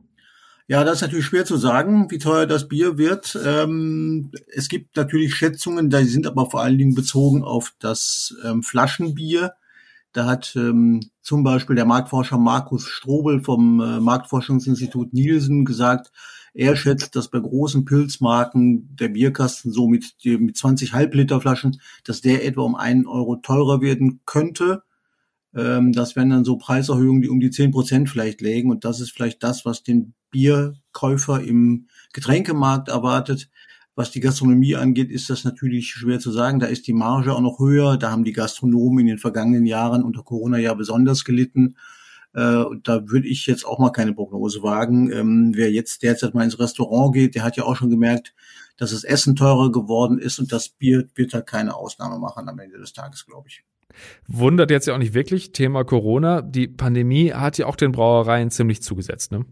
Ja, 0.69 0.85
das 0.85 0.99
ist 0.99 1.03
natürlich 1.03 1.27
schwer 1.27 1.45
zu 1.45 1.57
sagen, 1.57 2.09
wie 2.13 2.19
teuer 2.19 2.47
das 2.47 2.69
Bier 2.69 2.99
wird. 2.99 3.37
Ähm, 3.45 4.31
es 4.55 4.69
gibt 4.69 4.97
natürlich 4.97 5.35
Schätzungen, 5.35 5.91
die 5.91 6.05
sind 6.05 6.29
aber 6.29 6.49
vor 6.51 6.63
allen 6.63 6.79
Dingen 6.79 6.95
bezogen 6.95 7.43
auf 7.43 7.75
das 7.81 8.33
ähm, 8.45 8.63
Flaschenbier. 8.63 9.55
Da 10.13 10.27
hat 10.27 10.55
ähm, 10.55 11.01
zum 11.21 11.43
Beispiel 11.43 11.75
der 11.75 11.85
Marktforscher 11.85 12.39
Markus 12.39 12.87
Strobel 12.87 13.43
vom 13.43 13.81
äh, 13.81 13.99
Marktforschungsinstitut 13.99 15.13
Nielsen 15.13 15.65
gesagt, 15.65 16.13
er 16.55 16.77
schätzt, 16.77 17.17
dass 17.17 17.29
bei 17.29 17.39
großen 17.39 17.85
Pilzmarken 17.85 18.97
der 18.97 19.09
Bierkasten 19.09 19.73
so 19.73 19.89
mit, 19.89 20.15
mit 20.25 20.57
20 20.57 20.93
Halbliterflaschen, 20.93 21.81
dass 22.05 22.21
der 22.21 22.45
etwa 22.45 22.63
um 22.63 22.75
einen 22.75 23.07
Euro 23.07 23.37
teurer 23.37 23.81
werden 23.81 24.21
könnte. 24.27 24.83
Ähm, 25.55 25.93
das 25.93 26.17
wären 26.17 26.31
dann 26.31 26.45
so 26.45 26.57
Preiserhöhungen, 26.57 27.23
die 27.23 27.29
um 27.29 27.41
die 27.41 27.51
zehn 27.51 27.71
Prozent 27.71 28.09
vielleicht 28.09 28.41
lägen. 28.41 28.71
Und 28.71 28.85
das 28.85 29.01
ist 29.01 29.13
vielleicht 29.13 29.43
das, 29.43 29.65
was 29.65 29.83
den 29.83 30.15
Bierkäufer 30.31 31.43
im 31.43 31.87
Getränkemarkt 32.13 32.89
erwartet. 32.89 33.49
Was 33.97 34.11
die 34.11 34.21
Gastronomie 34.21 34.77
angeht, 34.77 35.11
ist 35.11 35.29
das 35.31 35.45
natürlich 35.45 35.91
schwer 35.91 36.21
zu 36.21 36.31
sagen. 36.31 36.61
Da 36.61 36.67
ist 36.67 36.87
die 36.87 36.93
Marge 36.93 37.35
auch 37.35 37.41
noch 37.41 37.59
höher. 37.59 37.97
Da 37.97 38.11
haben 38.11 38.25
die 38.25 38.33
Gastronomen 38.33 39.01
in 39.01 39.07
den 39.07 39.19
vergangenen 39.19 39.67
Jahren 39.67 40.03
unter 40.03 40.23
Corona 40.23 40.59
ja 40.59 40.75
besonders 40.75 41.25
gelitten. 41.25 41.77
Äh, 42.35 42.65
da 42.83 43.09
würde 43.09 43.27
ich 43.29 43.47
jetzt 43.47 43.65
auch 43.65 43.79
mal 43.79 43.91
keine 43.91 44.13
Prognose 44.13 44.63
wagen. 44.63 45.11
Ähm, 45.11 45.53
wer 45.55 45.71
jetzt 45.71 46.03
derzeit 46.03 46.35
mal 46.35 46.45
ins 46.45 46.59
Restaurant 46.59 47.13
geht, 47.15 47.35
der 47.35 47.43
hat 47.43 47.57
ja 47.57 47.65
auch 47.65 47.77
schon 47.77 47.91
gemerkt, 47.91 48.35
dass 48.77 48.93
das 48.93 49.05
Essen 49.05 49.37
teurer 49.37 49.73
geworden 49.73 50.19
ist 50.19 50.39
und 50.39 50.53
das 50.53 50.69
Bier 50.69 51.09
wird 51.15 51.35
da 51.35 51.41
keine 51.41 51.75
Ausnahme 51.75 52.19
machen 52.19 52.49
am 52.49 52.59
Ende 52.59 52.79
des 52.79 52.93
Tages, 52.93 53.27
glaube 53.27 53.49
ich. 53.49 53.65
Wundert 54.29 54.71
jetzt 54.71 54.87
ja 54.87 54.95
auch 54.95 54.99
nicht 54.99 55.15
wirklich, 55.15 55.53
Thema 55.53 55.85
Corona. 55.85 56.43
Die 56.43 56.69
Pandemie 56.69 57.33
hat 57.33 57.59
ja 57.59 57.67
auch 57.67 57.77
den 57.77 57.93
Brauereien 57.93 58.51
ziemlich 58.51 58.83
zugesetzt, 58.83 59.33
ne? 59.33 59.45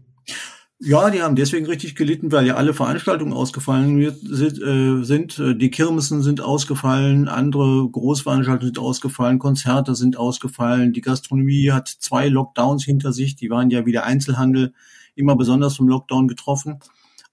Ja, 0.81 1.09
die 1.09 1.21
haben 1.21 1.35
deswegen 1.35 1.65
richtig 1.65 1.95
gelitten, 1.95 2.31
weil 2.31 2.47
ja 2.47 2.55
alle 2.55 2.73
Veranstaltungen 2.73 3.33
ausgefallen 3.33 3.99
äh, 4.01 5.03
sind. 5.03 5.37
Die 5.37 5.71
Kirmessen 5.71 6.21
sind 6.21 6.39
ausgefallen, 6.39 7.27
andere 7.27 7.89
Großveranstaltungen 7.89 8.73
sind 8.73 8.79
ausgefallen, 8.79 9.39
Konzerte 9.39 9.93
sind 9.93 10.17
ausgefallen. 10.17 10.93
Die 10.93 11.01
Gastronomie 11.01 11.71
hat 11.71 11.89
zwei 11.89 12.29
Lockdowns 12.29 12.85
hinter 12.85 13.11
sich. 13.11 13.35
Die 13.35 13.49
waren 13.49 13.69
ja 13.69 13.85
wieder 13.85 14.05
Einzelhandel 14.05 14.73
immer 15.15 15.35
besonders 15.35 15.75
vom 15.75 15.89
Lockdown 15.89 16.29
getroffen. 16.29 16.79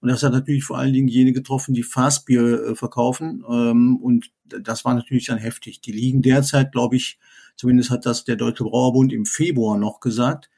Und 0.01 0.09
das 0.09 0.23
hat 0.23 0.33
natürlich 0.33 0.65
vor 0.65 0.77
allen 0.77 0.93
Dingen 0.93 1.07
jene 1.07 1.31
getroffen, 1.31 1.73
die 1.73 1.83
Fastbier 1.83 2.41
äh, 2.41 2.75
verkaufen. 2.75 3.45
Ähm, 3.49 3.95
und 3.95 4.29
das 4.45 4.83
war 4.83 4.93
natürlich 4.93 5.27
dann 5.27 5.37
heftig. 5.37 5.79
Die 5.79 5.93
liegen 5.93 6.21
derzeit, 6.21 6.73
glaube 6.73 6.97
ich, 6.97 7.17
zumindest 7.55 7.91
hat 7.91 8.05
das 8.05 8.25
der 8.25 8.35
Deutsche 8.35 8.65
Brauerbund 8.65 9.13
im 9.13 9.25
Februar 9.25 9.77
noch 9.77 10.01
gesagt, 10.01 10.49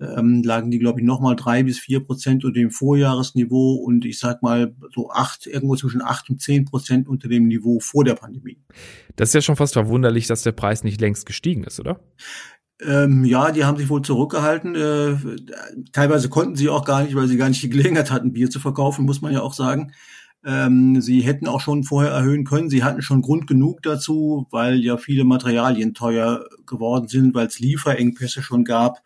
ähm, 0.00 0.42
lagen 0.42 0.70
die, 0.70 0.78
glaube 0.78 1.00
ich, 1.00 1.06
nochmal 1.06 1.36
drei 1.36 1.62
bis 1.62 1.78
vier 1.78 2.00
Prozent 2.00 2.44
unter 2.44 2.58
dem 2.58 2.70
Vorjahresniveau 2.70 3.74
und 3.76 4.04
ich 4.04 4.18
sag 4.18 4.42
mal 4.42 4.74
so 4.94 5.10
acht, 5.10 5.46
irgendwo 5.46 5.76
zwischen 5.76 6.02
acht 6.02 6.28
und 6.28 6.40
zehn 6.40 6.64
Prozent 6.64 7.08
unter 7.08 7.28
dem 7.28 7.46
Niveau 7.46 7.80
vor 7.80 8.04
der 8.04 8.14
Pandemie. 8.14 8.58
Das 9.16 9.30
ist 9.30 9.34
ja 9.34 9.40
schon 9.40 9.56
fast 9.56 9.72
verwunderlich, 9.72 10.26
dass 10.26 10.42
der 10.42 10.52
Preis 10.52 10.84
nicht 10.84 11.00
längst 11.00 11.24
gestiegen 11.24 11.64
ist, 11.64 11.80
oder? 11.80 12.00
Ähm, 12.82 13.24
ja, 13.24 13.52
die 13.52 13.64
haben 13.64 13.78
sich 13.78 13.88
wohl 13.88 14.02
zurückgehalten. 14.02 14.74
Äh, 14.74 15.16
teilweise 15.92 16.28
konnten 16.28 16.56
sie 16.56 16.68
auch 16.68 16.84
gar 16.84 17.02
nicht, 17.02 17.14
weil 17.14 17.26
sie 17.26 17.38
gar 17.38 17.48
nicht 17.48 17.62
die 17.62 17.70
Gelegenheit 17.70 18.10
hatten, 18.10 18.34
Bier 18.34 18.50
zu 18.50 18.60
verkaufen, 18.60 19.06
muss 19.06 19.22
man 19.22 19.32
ja 19.32 19.40
auch 19.40 19.54
sagen. 19.54 19.92
Ähm, 20.44 21.00
sie 21.00 21.22
hätten 21.22 21.48
auch 21.48 21.60
schon 21.60 21.84
vorher 21.84 22.12
erhöhen 22.12 22.44
können. 22.44 22.68
Sie 22.68 22.84
hatten 22.84 23.00
schon 23.00 23.22
Grund 23.22 23.46
genug 23.46 23.82
dazu, 23.82 24.46
weil 24.50 24.84
ja 24.84 24.98
viele 24.98 25.24
Materialien 25.24 25.94
teuer 25.94 26.44
geworden 26.66 27.08
sind, 27.08 27.34
weil 27.34 27.46
es 27.46 27.58
Lieferengpässe 27.58 28.42
schon 28.42 28.64
gab, 28.64 28.98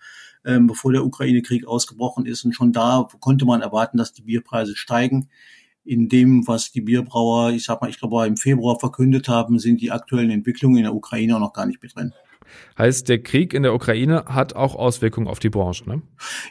ähm, 0.44 0.66
bevor 0.66 0.92
der 0.92 1.04
Ukraine-Krieg 1.04 1.66
ausgebrochen 1.66 2.26
ist. 2.26 2.44
Und 2.44 2.52
schon 2.52 2.72
da 2.72 3.06
konnte 3.20 3.44
man 3.44 3.62
erwarten, 3.62 3.98
dass 3.98 4.12
die 4.12 4.22
Bierpreise 4.22 4.76
steigen. 4.76 5.28
In 5.84 6.08
dem, 6.08 6.46
was 6.46 6.72
die 6.72 6.82
Bierbrauer, 6.82 7.50
ich 7.50 7.64
sag 7.64 7.80
mal, 7.80 7.88
ich 7.88 7.98
glaube, 7.98 8.26
im 8.26 8.36
Februar 8.36 8.78
verkündet 8.78 9.28
haben, 9.28 9.58
sind 9.58 9.80
die 9.80 9.90
aktuellen 9.90 10.30
Entwicklungen 10.30 10.76
in 10.76 10.82
der 10.84 10.94
Ukraine 10.94 11.36
auch 11.36 11.40
noch 11.40 11.52
gar 11.52 11.66
nicht 11.66 11.82
mit 11.82 11.96
drin. 11.96 12.12
Heißt, 12.78 13.08
der 13.08 13.22
Krieg 13.22 13.54
in 13.54 13.62
der 13.62 13.74
Ukraine 13.74 14.24
hat 14.26 14.54
auch 14.56 14.74
Auswirkungen 14.74 15.28
auf 15.28 15.38
die 15.38 15.50
Branche, 15.50 15.88
ne? 15.88 16.02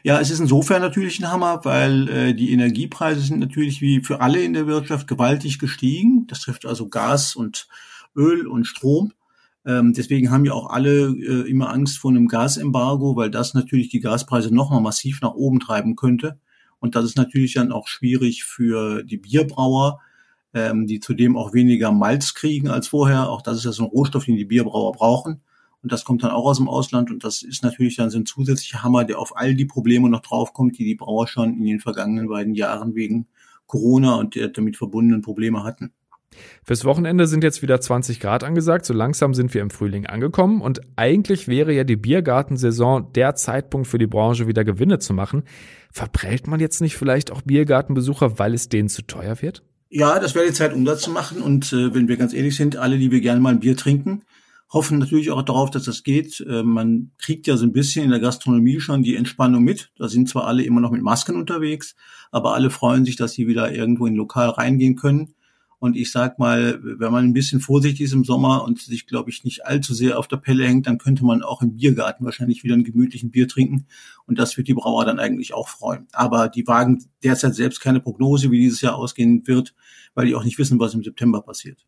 Ja, 0.04 0.20
es 0.20 0.32
ist 0.32 0.40
insofern 0.40 0.82
natürlich 0.82 1.20
ein 1.20 1.32
Hammer, 1.32 1.62
weil 1.64 2.08
äh, 2.10 2.34
die 2.34 2.52
Energiepreise 2.52 3.22
sind 3.22 3.40
natürlich 3.40 3.82
wie 3.82 4.02
für 4.02 4.22
alle 4.22 4.42
in 4.42 4.54
der 4.54 4.68
Wirtschaft 4.68 5.08
gewaltig 5.08 5.60
gestiegen. 5.60 6.26
Das 6.28 6.42
trifft 6.42 6.66
also 6.66 6.88
Gas 6.88 7.36
und 7.36 7.68
Öl 8.16 8.48
und 8.48 8.66
Strom. 8.66 9.14
Ähm, 9.66 9.94
deswegen 9.94 10.32
haben 10.32 10.46
ja 10.46 10.54
auch 10.54 10.70
alle 10.70 11.10
äh, 11.10 11.50
immer 11.50 11.70
Angst 11.70 11.98
vor 11.98 12.12
einem 12.12 12.28
Gasembargo, 12.28 13.16
weil 13.16 13.30
das 13.30 13.54
natürlich 13.54 13.90
die 13.90 14.00
Gaspreise 14.00 14.54
nochmal 14.54 14.82
massiv 14.82 15.22
nach 15.22 15.34
oben 15.34 15.60
treiben 15.60 15.96
könnte. 15.96 16.40
Und 16.80 16.96
das 16.96 17.06
ist 17.06 17.18
natürlich 17.18 17.54
dann 17.54 17.72
auch 17.72 17.88
schwierig 17.88 18.46
für 18.46 19.04
die 19.04 19.18
Bierbrauer, 19.18 20.00
ähm, 20.54 20.88
die 20.88 21.00
zudem 21.00 21.36
auch 21.38 21.54
weniger 21.54 21.92
Malz 21.92 22.34
kriegen 22.34 22.70
als 22.70 22.88
vorher. 22.88 23.30
Auch 23.30 23.42
das 23.42 23.58
ist 23.58 23.66
ja 23.66 23.72
so 23.72 23.84
ein 23.84 23.90
Rohstoff, 23.90 24.26
den 24.26 24.38
die 24.38 24.46
Bierbrauer 24.46 24.94
brauchen. 24.94 25.42
Und 25.82 25.92
das 25.92 26.04
kommt 26.04 26.24
dann 26.24 26.32
auch 26.32 26.46
aus 26.46 26.58
dem 26.58 26.68
Ausland. 26.68 27.12
Und 27.12 27.24
das 27.24 27.42
ist 27.42 27.64
natürlich 27.64 27.98
dann 27.98 28.10
so 28.10 28.18
ein 28.18 28.26
zusätzlicher 28.26 28.84
Hammer, 28.84 29.06
der 29.06 29.20
auf 29.20 29.36
all 29.36 29.56
die 29.56 29.66
Probleme 29.66 30.10
noch 30.10 30.22
draufkommt, 30.22 30.78
die 30.78 30.86
die 30.86 30.96
Brauer 30.96 31.28
schon 31.28 31.54
in 31.54 31.66
den 31.66 31.80
vergangenen 31.80 32.28
beiden 32.28 32.54
Jahren 32.54 32.96
wegen 32.96 33.28
Corona 33.66 34.16
und 34.16 34.36
der 34.36 34.48
damit 34.50 34.78
verbundenen 34.78 35.22
Probleme 35.22 35.64
hatten. 35.64 35.92
Fürs 36.64 36.86
Wochenende 36.86 37.28
sind 37.28 37.44
jetzt 37.44 37.62
wieder 37.62 37.82
20 37.82 38.20
Grad 38.20 38.44
angesagt. 38.44 38.86
So 38.86 38.94
langsam 38.94 39.34
sind 39.34 39.54
wir 39.54 39.62
im 39.62 39.70
Frühling 39.70 40.06
angekommen. 40.06 40.62
Und 40.62 40.82
eigentlich 40.96 41.48
wäre 41.48 41.74
ja 41.74 41.84
die 41.84 41.96
Biergartensaison 41.96 43.12
der 43.14 43.36
Zeitpunkt 43.36 43.88
für 43.88 43.98
die 43.98 44.08
Branche 44.08 44.48
wieder 44.48 44.64
Gewinne 44.64 45.00
zu 45.00 45.14
machen. 45.14 45.44
Verprellt 45.92 46.48
man 46.48 46.60
jetzt 46.60 46.82
nicht 46.82 46.96
vielleicht 46.96 47.32
auch 47.32 47.42
Biergartenbesucher, 47.42 48.40
weil 48.40 48.54
es 48.54 48.70
denen 48.70 48.90
zu 48.90 49.02
teuer 49.02 49.42
wird? 49.42 49.64
Ja, 49.90 50.20
das 50.20 50.36
wäre 50.36 50.46
die 50.46 50.54
Zeit, 50.54 50.74
um 50.74 50.86
das 50.86 51.02
zu 51.02 51.10
machen. 51.10 51.42
Und 51.42 51.74
äh, 51.74 51.94
wenn 51.94 52.08
wir 52.08 52.18
ganz 52.18 52.34
ehrlich 52.34 52.56
sind, 52.56 52.78
alle, 52.78 53.00
die 53.00 53.12
wir 53.12 53.22
gerne 53.22 53.42
mal 53.42 53.54
ein 53.54 53.60
Bier 53.60 53.76
trinken, 53.76 54.24
hoffen 54.72 55.00
natürlich 55.00 55.32
auch 55.32 55.42
darauf, 55.42 55.72
dass 55.72 55.84
das 55.84 56.04
geht. 56.04 56.46
Äh, 56.48 56.62
man 56.62 57.12
kriegt 57.18 57.48
ja 57.48 57.58
so 57.58 57.66
ein 57.66 57.74
bisschen 57.74 58.06
in 58.06 58.12
der 58.12 58.20
Gastronomie 58.20 58.80
schon 58.80 59.02
die 59.02 59.16
Entspannung 59.16 59.64
mit. 59.64 59.92
Da 59.98 60.08
sind 60.08 60.30
zwar 60.30 60.46
alle 60.46 60.64
immer 60.64 60.80
noch 60.80 60.92
mit 60.92 61.02
Masken 61.02 61.36
unterwegs, 61.36 61.96
aber 62.32 62.54
alle 62.54 62.70
freuen 62.70 63.04
sich, 63.04 63.16
dass 63.16 63.34
sie 63.34 63.48
wieder 63.48 63.72
irgendwo 63.74 64.06
in 64.06 64.14
ein 64.14 64.18
Lokal 64.18 64.50
reingehen 64.50 64.96
können. 64.96 65.34
Und 65.80 65.96
ich 65.96 66.12
sag 66.12 66.40
mal, 66.40 66.80
wenn 66.84 67.12
man 67.12 67.24
ein 67.24 67.34
bisschen 67.34 67.62
vorsichtig 67.62 68.02
ist 68.02 68.14
im 68.14 68.26
Sommer 68.26 68.66
und 68.66 68.80
sich, 68.80 69.08
glaube 69.08 69.30
ich, 69.30 69.46
nicht 69.46 69.66
allzu 69.66 69.94
sehr 69.94 70.20
auf 70.20 70.28
der 70.28 70.38
Pelle 70.38 70.68
hängt, 70.68 70.88
dann 70.88 70.98
könnte 70.98 71.24
man 71.24 71.42
auch 71.42 71.62
im 71.62 71.76
Biergarten 71.76 72.26
wahrscheinlich 72.26 72.64
wieder 72.64 72.74
einen 72.74 72.84
gemütlichen 72.84 73.32
Bier 73.32 73.48
trinken. 73.48 73.88
Und 74.26 74.38
das 74.38 74.58
wird 74.58 74.68
die 74.68 74.74
Brauer 74.74 75.06
dann 75.06 75.20
eigentlich 75.20 75.54
auch 75.54 75.70
freuen. 75.70 76.08
Aber 76.12 76.50
die 76.50 76.68
wagen 76.68 77.06
derzeit 77.24 77.56
selbst 77.56 77.80
keine 77.80 78.02
Prognose, 78.02 78.52
wie 78.52 78.60
dieses 78.60 78.82
Jahr 78.82 78.96
ausgehen 78.96 79.48
wird, 79.48 79.74
weil 80.16 80.28
die 80.28 80.36
auch 80.36 80.44
nicht 80.44 80.60
wissen, 80.60 80.80
was 80.80 80.94
im 80.94 81.04
September 81.04 81.42
passiert. 81.42 81.86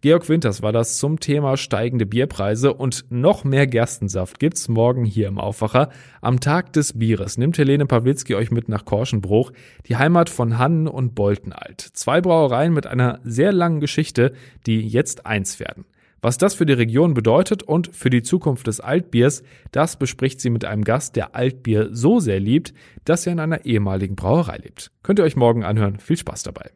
Georg 0.00 0.28
Winters 0.28 0.62
war 0.62 0.72
das 0.72 0.98
zum 0.98 1.20
Thema 1.20 1.56
steigende 1.56 2.06
Bierpreise 2.06 2.74
und 2.74 3.06
noch 3.10 3.44
mehr 3.44 3.66
Gerstensaft 3.66 4.38
gibt's 4.38 4.68
morgen 4.68 5.04
hier 5.04 5.28
im 5.28 5.38
Aufwacher. 5.38 5.90
Am 6.20 6.40
Tag 6.40 6.72
des 6.72 6.98
Bieres 6.98 7.38
nimmt 7.38 7.56
Helene 7.56 7.86
Pawlitzki 7.86 8.34
euch 8.34 8.50
mit 8.50 8.68
nach 8.68 8.84
Korschenbruch, 8.84 9.52
die 9.86 9.96
Heimat 9.96 10.28
von 10.28 10.58
Hannen 10.58 10.88
und 10.88 11.14
Boltenalt. 11.14 11.80
Zwei 11.80 12.20
Brauereien 12.20 12.72
mit 12.72 12.86
einer 12.86 13.20
sehr 13.24 13.52
langen 13.52 13.80
Geschichte, 13.80 14.32
die 14.66 14.86
jetzt 14.86 15.26
eins 15.26 15.58
werden. 15.60 15.86
Was 16.24 16.38
das 16.38 16.54
für 16.54 16.64
die 16.64 16.72
Region 16.72 17.12
bedeutet 17.12 17.62
und 17.62 17.94
für 17.94 18.08
die 18.08 18.22
Zukunft 18.22 18.66
des 18.66 18.80
Altbiers, 18.80 19.42
das 19.72 19.98
bespricht 19.98 20.40
sie 20.40 20.48
mit 20.48 20.64
einem 20.64 20.82
Gast, 20.82 21.16
der 21.16 21.34
Altbier 21.34 21.90
so 21.92 22.18
sehr 22.18 22.40
liebt, 22.40 22.72
dass 23.04 23.26
er 23.26 23.34
in 23.34 23.40
einer 23.40 23.66
ehemaligen 23.66 24.16
Brauerei 24.16 24.56
lebt. 24.56 24.90
Könnt 25.02 25.18
ihr 25.18 25.24
euch 25.26 25.36
morgen 25.36 25.64
anhören. 25.64 25.98
Viel 25.98 26.16
Spaß 26.16 26.42
dabei. 26.42 26.70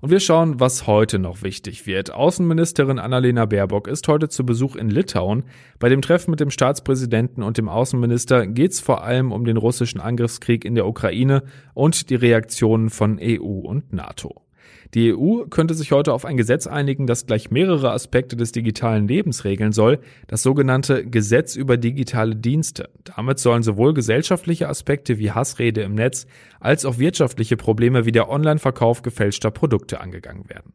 Und 0.00 0.10
wir 0.10 0.20
schauen, 0.20 0.60
was 0.60 0.86
heute 0.86 1.18
noch 1.18 1.42
wichtig 1.42 1.86
wird. 1.86 2.12
Außenministerin 2.12 2.98
Annalena 2.98 3.46
Baerbock 3.46 3.88
ist 3.88 4.06
heute 4.06 4.28
zu 4.28 4.46
Besuch 4.46 4.76
in 4.76 4.90
Litauen. 4.90 5.44
Bei 5.78 5.88
dem 5.88 6.02
Treffen 6.02 6.30
mit 6.30 6.40
dem 6.40 6.50
Staatspräsidenten 6.50 7.42
und 7.42 7.58
dem 7.58 7.68
Außenminister 7.68 8.46
geht 8.46 8.72
es 8.72 8.80
vor 8.80 9.02
allem 9.02 9.32
um 9.32 9.44
den 9.44 9.56
russischen 9.56 10.00
Angriffskrieg 10.00 10.64
in 10.64 10.76
der 10.76 10.86
Ukraine 10.86 11.42
und 11.74 12.10
die 12.10 12.14
Reaktionen 12.14 12.90
von 12.90 13.18
EU 13.20 13.42
und 13.42 13.92
NATO. 13.92 14.47
Die 14.94 15.14
EU 15.14 15.44
könnte 15.50 15.74
sich 15.74 15.92
heute 15.92 16.12
auf 16.12 16.24
ein 16.24 16.36
Gesetz 16.36 16.66
einigen, 16.66 17.06
das 17.06 17.26
gleich 17.26 17.50
mehrere 17.50 17.92
Aspekte 17.92 18.36
des 18.36 18.52
digitalen 18.52 19.06
Lebens 19.06 19.44
regeln 19.44 19.72
soll, 19.72 19.98
das 20.26 20.42
sogenannte 20.42 21.04
Gesetz 21.04 21.56
über 21.56 21.76
digitale 21.76 22.36
Dienste. 22.36 22.88
Damit 23.04 23.38
sollen 23.38 23.62
sowohl 23.62 23.92
gesellschaftliche 23.92 24.68
Aspekte 24.68 25.18
wie 25.18 25.30
Hassrede 25.30 25.82
im 25.82 25.94
Netz 25.94 26.26
als 26.60 26.84
auch 26.84 26.98
wirtschaftliche 26.98 27.56
Probleme 27.56 28.06
wie 28.06 28.12
der 28.12 28.30
Online-Verkauf 28.30 29.02
gefälschter 29.02 29.50
Produkte 29.50 30.00
angegangen 30.00 30.48
werden. 30.48 30.72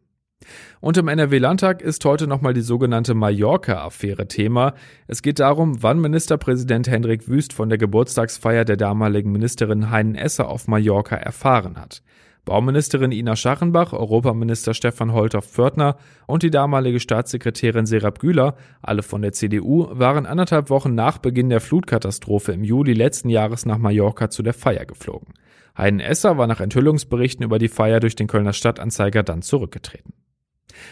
Und 0.82 0.98
im 0.98 1.08
NRW-Landtag 1.08 1.82
ist 1.82 2.04
heute 2.06 2.28
nochmal 2.28 2.54
die 2.54 2.62
sogenannte 2.62 3.14
Mallorca-Affäre 3.14 4.28
Thema. 4.28 4.74
Es 5.08 5.22
geht 5.22 5.40
darum, 5.40 5.82
wann 5.82 6.02
Ministerpräsident 6.02 6.88
Hendrik 6.88 7.28
Wüst 7.28 7.54
von 7.54 7.70
der 7.70 7.78
Geburtstagsfeier 7.78 8.66
der 8.66 8.78
damaligen 8.78 9.32
Ministerin 9.32 9.90
Heinen 9.90 10.16
Esser 10.16 10.50
auf 10.50 10.68
Mallorca 10.68 11.16
erfahren 11.16 11.80
hat. 11.80 12.04
Bauministerin 12.46 13.14
Ina 13.14 13.38
Schachenbach, 13.38 13.94
Europaminister 13.94 14.74
Stefan 14.74 15.14
Holter-Pförtner 15.14 15.96
und 16.28 16.44
die 16.44 16.52
damalige 16.52 17.00
Staatssekretärin 17.00 17.86
Serap 17.86 18.20
Güler, 18.20 18.56
alle 18.82 19.02
von 19.02 19.22
der 19.22 19.32
CDU, 19.32 19.88
waren 19.92 20.26
anderthalb 20.26 20.70
Wochen 20.70 20.94
nach 20.94 21.20
Beginn 21.20 21.50
der 21.50 21.62
Flutkatastrophe 21.62 22.52
im 22.52 22.66
Juli 22.66 22.94
letzten 22.94 23.30
Jahres 23.30 23.66
nach 23.66 23.78
Mallorca 23.78 24.30
zu 24.30 24.44
der 24.44 24.54
Feier 24.54 24.86
geflogen. 24.86 25.34
Heiden 25.78 26.02
Esser 26.02 26.38
war 26.38 26.48
nach 26.48 26.60
Enthüllungsberichten 26.60 27.46
über 27.46 27.60
die 27.60 27.70
Feier 27.70 28.02
durch 28.02 28.16
den 28.16 28.28
Kölner 28.28 28.54
Stadtanzeiger 28.54 29.24
dann 29.24 29.42
zurückgetreten. 29.42 30.14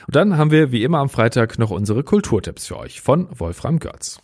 Und 0.08 0.16
dann 0.16 0.38
haben 0.38 0.52
wir 0.52 0.72
wie 0.72 0.84
immer 0.84 1.00
am 1.00 1.10
Freitag 1.10 1.60
noch 1.60 1.72
unsere 1.72 2.04
Kulturtipps 2.04 2.68
für 2.68 2.78
euch 2.78 3.02
von 3.02 3.28
Wolfram 3.38 3.80
Görz. 3.80 4.22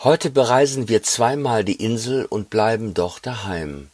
Heute 0.00 0.30
bereisen 0.30 0.88
wir 0.88 1.02
zweimal 1.02 1.64
die 1.64 1.84
Insel 1.84 2.24
und 2.24 2.50
bleiben 2.50 2.94
doch 2.94 3.18
daheim. 3.18 3.88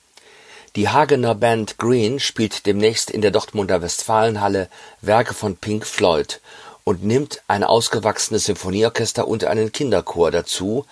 Die 0.77 0.89
Hagener 0.89 1.37
Band 1.37 1.79
Green 1.79 2.19
spielt 2.19 2.67
demnächst 2.67 3.09
in 3.09 3.23
der 3.23 3.31
Dortmunder 3.31 3.81
Westfalenhalle 3.81 4.69
Werke 5.01 5.33
von 5.33 5.55
Pink 5.57 5.87
Floyd 5.87 6.41
und 6.83 7.05
nimmt 7.05 7.43
ein 7.47 7.63
ausgewachsenes 7.63 8.47
Symphonieorchester 8.47 9.29
und 9.29 9.45
einen 9.45 9.71
Kinderchor 9.71 10.33
dazu. 10.33 10.85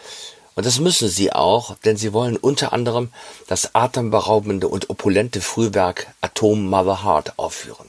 Und 0.54 0.66
das 0.66 0.78
müssen 0.78 1.08
sie 1.08 1.32
auch, 1.32 1.74
denn 1.78 1.96
sie 1.96 2.12
wollen 2.12 2.36
unter 2.36 2.72
anderem 2.72 3.10
das 3.48 3.74
atemberaubende 3.74 4.68
und 4.68 4.88
opulente 4.88 5.40
Frühwerk 5.40 6.06
Atom 6.20 6.64
Mother 6.70 7.02
Heart 7.02 7.40
aufführen. 7.40 7.88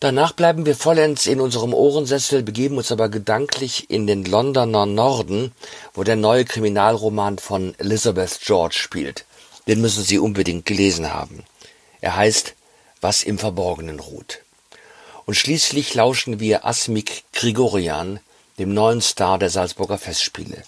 Danach 0.00 0.32
bleiben 0.32 0.64
wir 0.64 0.74
vollends 0.74 1.26
in 1.26 1.38
unserem 1.38 1.74
Ohrensessel, 1.74 2.42
begeben 2.42 2.78
uns 2.78 2.90
aber 2.90 3.10
gedanklich 3.10 3.90
in 3.90 4.06
den 4.06 4.24
Londoner 4.24 4.86
Norden, 4.86 5.52
wo 5.92 6.02
der 6.02 6.16
neue 6.16 6.46
Kriminalroman 6.46 7.38
von 7.38 7.74
Elizabeth 7.78 8.40
George 8.42 8.76
spielt. 8.78 9.26
Den 9.66 9.80
müssen 9.80 10.04
Sie 10.04 10.18
unbedingt 10.18 10.66
gelesen 10.66 11.12
haben. 11.12 11.44
Er 12.00 12.16
heißt 12.16 12.54
Was 13.00 13.22
im 13.22 13.38
Verborgenen 13.38 14.00
ruht. 14.00 14.40
Und 15.26 15.34
schließlich 15.34 15.94
lauschen 15.94 16.40
wir 16.40 16.64
Asmik 16.64 17.24
Grigorian, 17.32 18.20
dem 18.58 18.72
neuen 18.72 19.00
Star 19.00 19.38
der 19.38 19.50
Salzburger 19.50 19.98
Festspiele. 19.98 20.62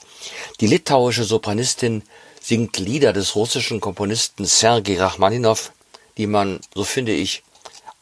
Die 0.61 0.67
litauische 0.67 1.25
Sopranistin 1.25 2.03
singt 2.41 2.79
Lieder 2.79 3.13
des 3.13 3.37
russischen 3.37 3.81
Komponisten 3.81 4.45
Sergei 4.45 4.99
Rachmaninow, 4.99 5.73
die 6.17 6.27
man, 6.27 6.61
so 6.75 6.85
finde 6.85 7.13
ich, 7.13 7.43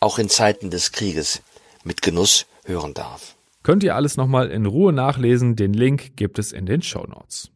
auch 0.01 0.19
in 0.19 0.29
Zeiten 0.29 0.71
des 0.71 0.93
Krieges 0.93 1.43
mit 1.85 2.03
Genuss 2.03 2.47
hören 2.65 2.95
darf. 2.95 3.35
Könnt 3.63 3.83
ihr 3.83 3.95
alles 3.95 4.17
nochmal 4.17 4.51
in 4.51 4.67
Ruhe 4.67 4.93
nachlesen, 4.93 5.57
den 5.57 5.73
Link 5.73 6.17
gibt 6.17 6.39
es 6.39 6.53
in 6.53 6.67
den 6.67 6.83
Show 6.83 7.05
Notes. 7.07 7.51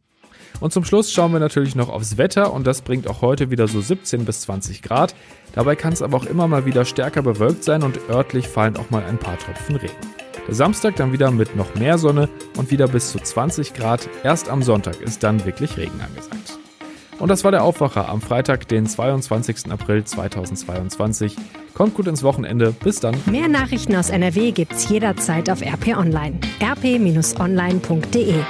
Und 0.61 0.71
zum 0.71 0.85
Schluss 0.85 1.11
schauen 1.11 1.33
wir 1.33 1.39
natürlich 1.39 1.75
noch 1.75 1.89
aufs 1.89 2.17
Wetter 2.17 2.53
und 2.53 2.65
das 2.65 2.83
bringt 2.83 3.07
auch 3.07 3.21
heute 3.21 3.49
wieder 3.49 3.67
so 3.67 3.81
17 3.81 4.23
bis 4.25 4.41
20 4.41 4.81
Grad. 4.83 5.15
Dabei 5.53 5.75
kann 5.75 5.91
es 5.91 6.01
aber 6.01 6.15
auch 6.17 6.25
immer 6.25 6.47
mal 6.47 6.65
wieder 6.65 6.85
stärker 6.85 7.23
bewölkt 7.23 7.63
sein 7.63 7.83
und 7.83 7.99
örtlich 8.09 8.47
fallen 8.47 8.77
auch 8.77 8.89
mal 8.91 9.03
ein 9.03 9.17
paar 9.17 9.37
Tropfen 9.37 9.75
Regen. 9.75 9.93
Der 10.47 10.55
Samstag 10.55 10.95
dann 10.95 11.13
wieder 11.13 11.31
mit 11.31 11.55
noch 11.55 11.75
mehr 11.75 11.97
Sonne 11.97 12.29
und 12.57 12.71
wieder 12.71 12.87
bis 12.87 13.11
zu 13.11 13.19
20 13.19 13.73
Grad. 13.73 14.07
Erst 14.23 14.49
am 14.49 14.61
Sonntag 14.61 15.01
ist 15.01 15.23
dann 15.23 15.43
wirklich 15.45 15.77
Regen 15.77 15.99
angesagt. 15.99 16.59
Und 17.19 17.29
das 17.29 17.43
war 17.43 17.51
der 17.51 17.63
Aufwacher 17.63 18.09
am 18.09 18.21
Freitag, 18.21 18.67
den 18.67 18.87
22. 18.87 19.71
April 19.71 20.03
2022. 20.03 21.35
Kommt 21.73 21.93
gut 21.93 22.07
ins 22.07 22.23
Wochenende. 22.23 22.71
Bis 22.71 22.99
dann. 22.99 23.15
Mehr 23.25 23.47
Nachrichten 23.47 23.95
aus 23.95 24.09
NRW 24.09 24.51
gibt's 24.51 24.89
jederzeit 24.89 25.49
auf 25.49 25.61
RP 25.61 25.95
Online. 25.97 26.39
rp-online.de 26.61 28.43